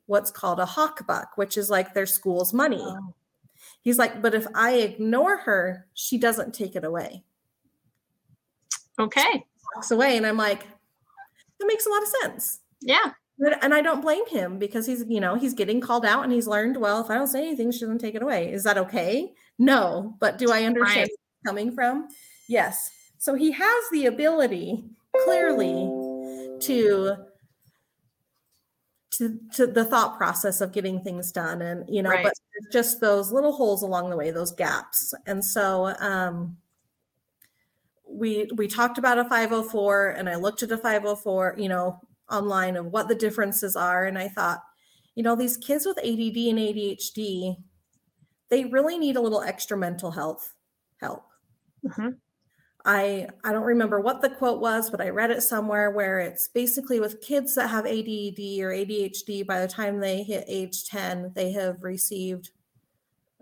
[0.06, 2.82] what's called a hawk buck, which is like their school's money.
[2.82, 3.14] Oh.
[3.82, 7.24] He's like, but if I ignore her, she doesn't take it away.
[8.98, 9.44] Okay.
[9.74, 10.16] walks away.
[10.16, 10.66] And I'm like,
[11.58, 12.60] that makes a lot of sense.
[12.80, 13.12] Yeah.
[13.62, 16.46] And I don't blame him because he's, you know, he's getting called out and he's
[16.46, 18.52] learned, well, if I don't say anything, she doesn't take it away.
[18.52, 19.32] Is that okay?
[19.60, 20.16] No.
[20.18, 21.46] But do I understand right.
[21.46, 22.08] coming from?
[22.48, 22.90] Yes.
[23.18, 24.84] So he has the ability
[25.24, 25.74] clearly
[26.60, 27.16] to
[29.12, 32.22] to, to the thought process of getting things done and you know right.
[32.22, 32.32] but
[32.72, 36.56] just those little holes along the way those gaps and so um
[38.08, 42.00] we we talked about a 504 and i looked at a 504 you know
[42.30, 44.60] online of what the differences are and i thought
[45.16, 47.56] you know these kids with add and adhd
[48.50, 50.54] they really need a little extra mental health
[51.00, 51.24] help
[51.86, 52.10] mm-hmm.
[52.84, 56.48] I I don't remember what the quote was, but I read it somewhere where it's
[56.48, 61.32] basically with kids that have ADD or ADHD by the time they hit age 10,
[61.34, 62.50] they have received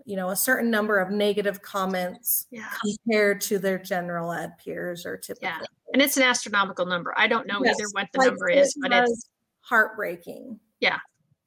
[0.05, 2.69] you know a certain number of negative comments yeah.
[2.81, 5.49] compared to their general ed peers or typical.
[5.49, 5.61] Yeah.
[5.93, 7.13] And it's an astronomical number.
[7.17, 7.75] I don't know yes.
[7.79, 9.29] either what the like number is, but it's
[9.61, 10.59] heartbreaking.
[10.79, 10.99] Yeah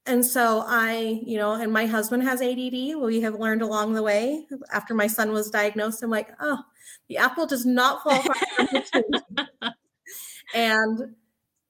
[0.04, 2.96] and so I, you know, and my husband has ADD.
[3.00, 4.46] We have learned along the way.
[4.72, 6.58] After my son was diagnosed, I'm like, oh,
[7.08, 9.70] the apple does not fall far from the tree.
[10.54, 11.14] and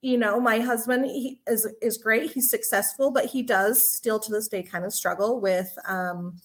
[0.01, 2.33] you know, my husband he is is great.
[2.33, 6.41] He's successful, but he does still to this day kind of struggle with um,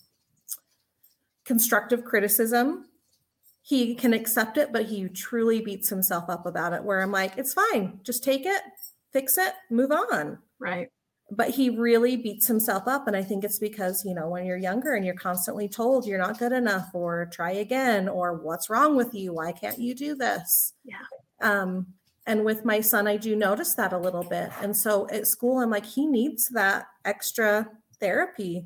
[1.46, 2.86] constructive criticism.
[3.62, 6.84] He can accept it, but he truly beats himself up about it.
[6.84, 8.62] Where I'm like, it's fine, just take it,
[9.14, 10.40] fix it, move on.
[10.60, 10.90] Right
[11.30, 14.58] but he really beats himself up and i think it's because you know when you're
[14.58, 18.96] younger and you're constantly told you're not good enough or try again or what's wrong
[18.96, 20.74] with you why can't you do this?
[20.84, 20.96] Yeah.
[21.42, 21.88] Um
[22.26, 24.50] and with my son i do notice that a little bit.
[24.62, 27.70] And so at school i'm like he needs that extra
[28.00, 28.66] therapy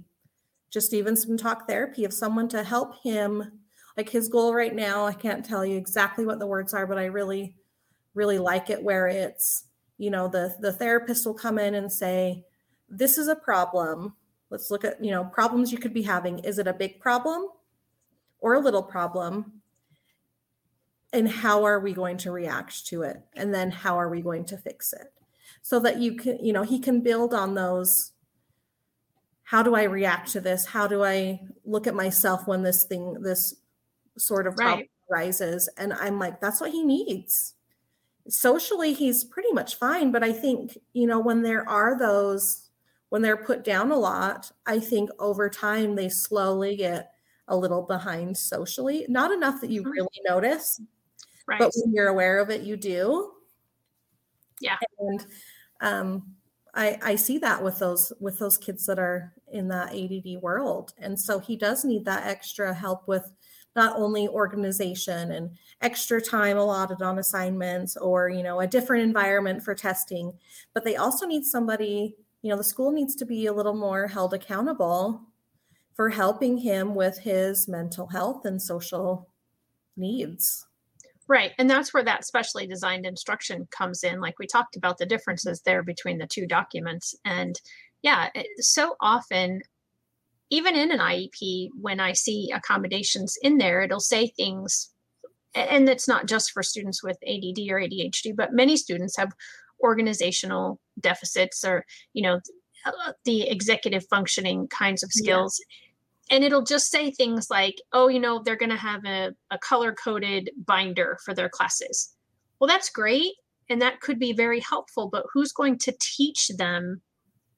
[0.70, 3.60] just even some talk therapy of someone to help him.
[3.98, 6.98] Like his goal right now i can't tell you exactly what the words are but
[6.98, 7.56] i really
[8.14, 9.66] really like it where it's
[9.98, 12.44] you know the the therapist will come in and say
[12.92, 14.16] this is a problem.
[14.50, 16.40] Let's look at, you know, problems you could be having.
[16.40, 17.48] Is it a big problem
[18.40, 19.62] or a little problem?
[21.14, 23.22] And how are we going to react to it?
[23.36, 25.14] And then how are we going to fix it?
[25.62, 28.12] So that you can, you know, he can build on those.
[29.44, 30.66] How do I react to this?
[30.66, 33.56] How do I look at myself when this thing, this
[34.18, 34.90] sort of problem right.
[35.12, 35.70] arises?
[35.78, 37.54] And I'm like, that's what he needs
[38.30, 42.70] socially he's pretty much fine but i think you know when there are those
[43.12, 47.12] when they're put down a lot, I think over time they slowly get
[47.50, 49.06] a little behind socially.
[49.10, 49.92] Not enough that you mm-hmm.
[49.92, 50.80] really notice,
[51.46, 51.60] right.
[51.60, 53.34] but when you're aware of it, you do.
[54.62, 54.78] Yeah.
[55.00, 55.26] And
[55.82, 56.24] um,
[56.74, 60.94] I, I see that with those with those kids that are in that ADD world,
[60.98, 63.30] and so he does need that extra help with
[63.76, 69.64] not only organization and extra time allotted on assignments or you know a different environment
[69.64, 70.34] for testing
[70.74, 74.08] but they also need somebody you know the school needs to be a little more
[74.08, 75.22] held accountable
[75.96, 79.28] for helping him with his mental health and social
[79.98, 80.66] needs.
[81.28, 85.06] Right and that's where that specially designed instruction comes in like we talked about the
[85.06, 87.60] differences there between the two documents and
[88.02, 89.62] yeah so often
[90.50, 94.92] even in an iep when i see accommodations in there it'll say things
[95.54, 99.34] and it's not just for students with ADD or ADHD, but many students have
[99.82, 102.40] organizational deficits or, you know,
[103.26, 105.60] the executive functioning kinds of skills.
[105.60, 106.36] Yeah.
[106.36, 109.58] And it'll just say things like, oh, you know, they're going to have a, a
[109.58, 112.16] color coded binder for their classes.
[112.60, 113.34] Well, that's great.
[113.70, 117.02] And that could be very helpful, but who's going to teach them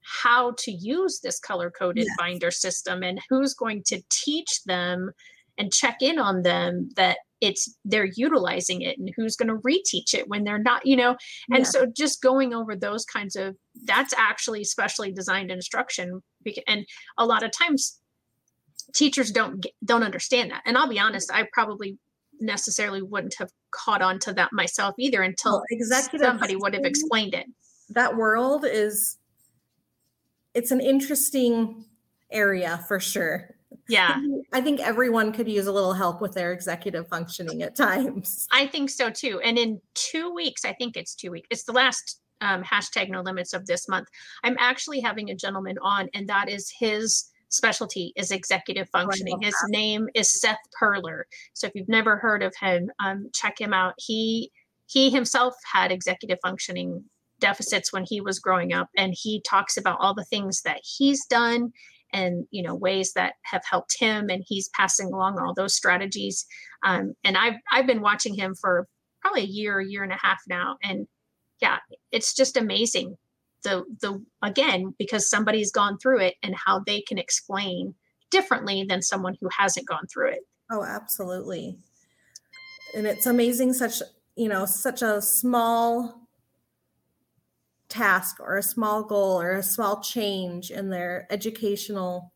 [0.01, 2.15] how to use this color coded yes.
[2.17, 3.03] binder system?
[3.03, 5.11] And who's going to teach them
[5.57, 10.13] and check in on them that it's they're utilizing it and who's going to reteach
[10.13, 11.15] it when they're not you know?
[11.49, 11.63] And yeah.
[11.63, 16.21] so just going over those kinds of that's actually specially designed instruction
[16.67, 16.85] and
[17.17, 17.99] a lot of times
[18.93, 20.61] teachers don't get, don't understand that.
[20.65, 21.97] And i'll be honest i probably
[22.39, 26.85] necessarily wouldn't have caught on to that myself either until well, executive somebody would have
[26.85, 27.47] explained it.
[27.89, 29.17] that world is
[30.53, 31.85] it's an interesting
[32.31, 33.55] area for sure
[33.87, 34.19] yeah.
[34.53, 38.47] I think everyone could use a little help with their executive functioning at times.
[38.51, 39.41] I think so too.
[39.43, 43.21] And in two weeks, I think it's two weeks, it's the last um, hashtag no
[43.21, 44.07] limits of this month.
[44.43, 49.39] I'm actually having a gentleman on, and that is his specialty is executive functioning.
[49.41, 49.69] His that.
[49.69, 51.23] name is Seth Perler.
[51.53, 53.93] So if you've never heard of him, um, check him out.
[53.97, 54.51] He
[54.87, 57.03] he himself had executive functioning
[57.39, 61.25] deficits when he was growing up, and he talks about all the things that he's
[61.25, 61.71] done
[62.13, 66.45] and you know ways that have helped him and he's passing along all those strategies.
[66.83, 68.87] Um, and i've i've been watching him for
[69.21, 71.07] probably a year year and a half now and
[71.61, 71.77] yeah
[72.11, 73.15] it's just amazing
[73.63, 77.95] the the again because somebody's gone through it and how they can explain
[78.29, 80.41] differently than someone who hasn't gone through it.
[80.71, 81.77] Oh absolutely.
[82.95, 84.01] And it's amazing such
[84.35, 86.22] you know such a small
[87.93, 92.33] task or a small goal or a small change in their educational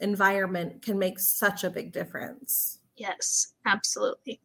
[0.00, 2.78] environment can make such a big difference.
[2.96, 4.40] Yes, absolutely.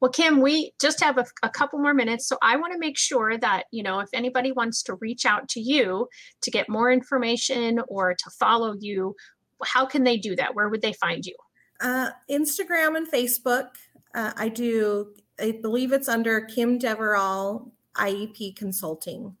[0.00, 2.28] Well, Kim, we just have a, a, couple more minutes.
[2.28, 5.48] So I want to make sure that, you know, if anybody wants to reach out
[5.50, 6.08] to you
[6.42, 9.16] to get more information or to follow you,
[9.64, 10.54] how can they do that?
[10.54, 11.34] Where would they find you?
[11.80, 13.70] Uh, Instagram and Facebook.
[14.14, 19.36] Uh, I do, I believe it's under Kim Deverall IEP Consulting.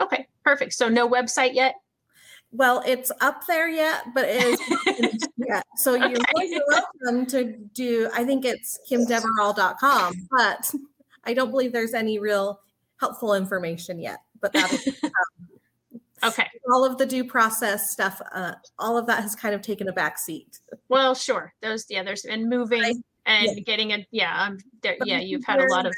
[0.00, 0.72] Okay, perfect.
[0.72, 1.76] So no website yet?
[2.52, 4.60] Well, it's up there yet, but it
[5.00, 5.62] is yeah.
[5.76, 6.14] So okay.
[6.44, 10.74] you're welcome to do, I think it's kimdeverall.com, but
[11.24, 12.60] I don't believe there's any real
[13.00, 14.18] helpful information yet.
[14.40, 16.46] But that is um, okay.
[16.72, 19.92] All of the due process stuff, uh, all of that has kind of taken a
[19.92, 20.60] back seat.
[20.88, 21.52] Well, sure.
[21.60, 22.94] Those, yeah, there's been moving I,
[23.26, 23.62] and yeah.
[23.64, 25.94] getting a, yeah, um, there, yeah, you've had a lot of.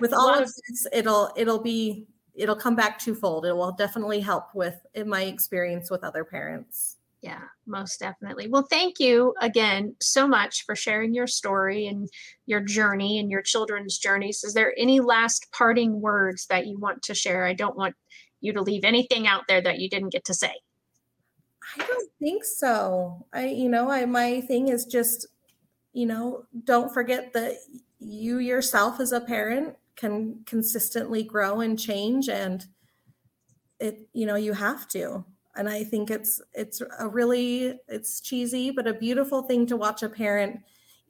[0.00, 3.46] With all of this, it'll it'll be it'll come back twofold.
[3.46, 6.96] It will definitely help with in my experience with other parents.
[7.22, 8.48] Yeah, most definitely.
[8.48, 12.06] Well, thank you again so much for sharing your story and
[12.44, 14.44] your journey and your children's journeys.
[14.44, 17.46] Is there any last parting words that you want to share?
[17.46, 17.94] I don't want
[18.42, 20.52] you to leave anything out there that you didn't get to say.
[21.78, 23.24] I don't think so.
[23.32, 25.26] I, you know, I my thing is just,
[25.94, 27.54] you know, don't forget that
[28.00, 32.66] you yourself as a parent can consistently grow and change and
[33.80, 35.24] it you know you have to
[35.56, 40.02] and i think it's it's a really it's cheesy but a beautiful thing to watch
[40.02, 40.60] a parent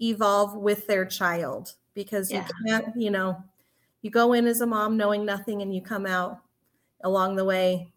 [0.01, 2.47] evolve with their child because yeah.
[2.47, 3.37] you can't you know
[4.03, 6.41] you go in as a mom knowing nothing and you come out
[7.03, 7.91] along the way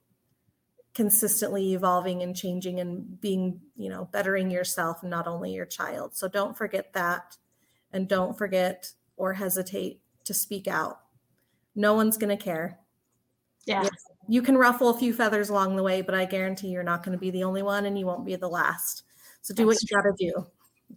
[0.94, 6.16] consistently evolving and changing and being you know bettering yourself and not only your child
[6.16, 7.38] so don't forget that
[7.94, 11.00] and don't forget or hesitate to speak out.
[11.76, 12.80] No one's going to care.
[13.66, 13.84] Yeah.
[13.84, 13.92] Yes,
[14.30, 17.18] you can ruffle a few feathers along the way, but I guarantee you're not going
[17.18, 19.04] to be the only one and you won't be the last.
[19.42, 20.48] So do that's what you got to do.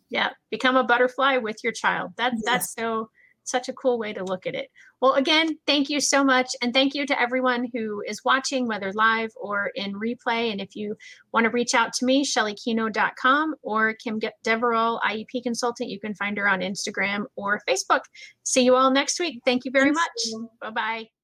[0.09, 0.31] Yeah.
[0.51, 2.13] Become a butterfly with your child.
[2.17, 2.43] That, yes.
[2.45, 3.11] That's so
[3.51, 4.71] such a cool way to look at it.
[5.01, 6.55] Well, again, thank you so much.
[6.63, 10.53] And thank you to everyone who is watching, whether live or in replay.
[10.53, 10.97] And if you
[11.33, 16.37] want to reach out to me, shelleykenow.com or Kim Deverall, IEP consultant, you can find
[16.39, 18.03] her on Instagram or Facebook.
[18.45, 19.41] See you all next week.
[19.45, 20.49] Thank you very Thanks much.
[20.61, 21.20] Bye bye.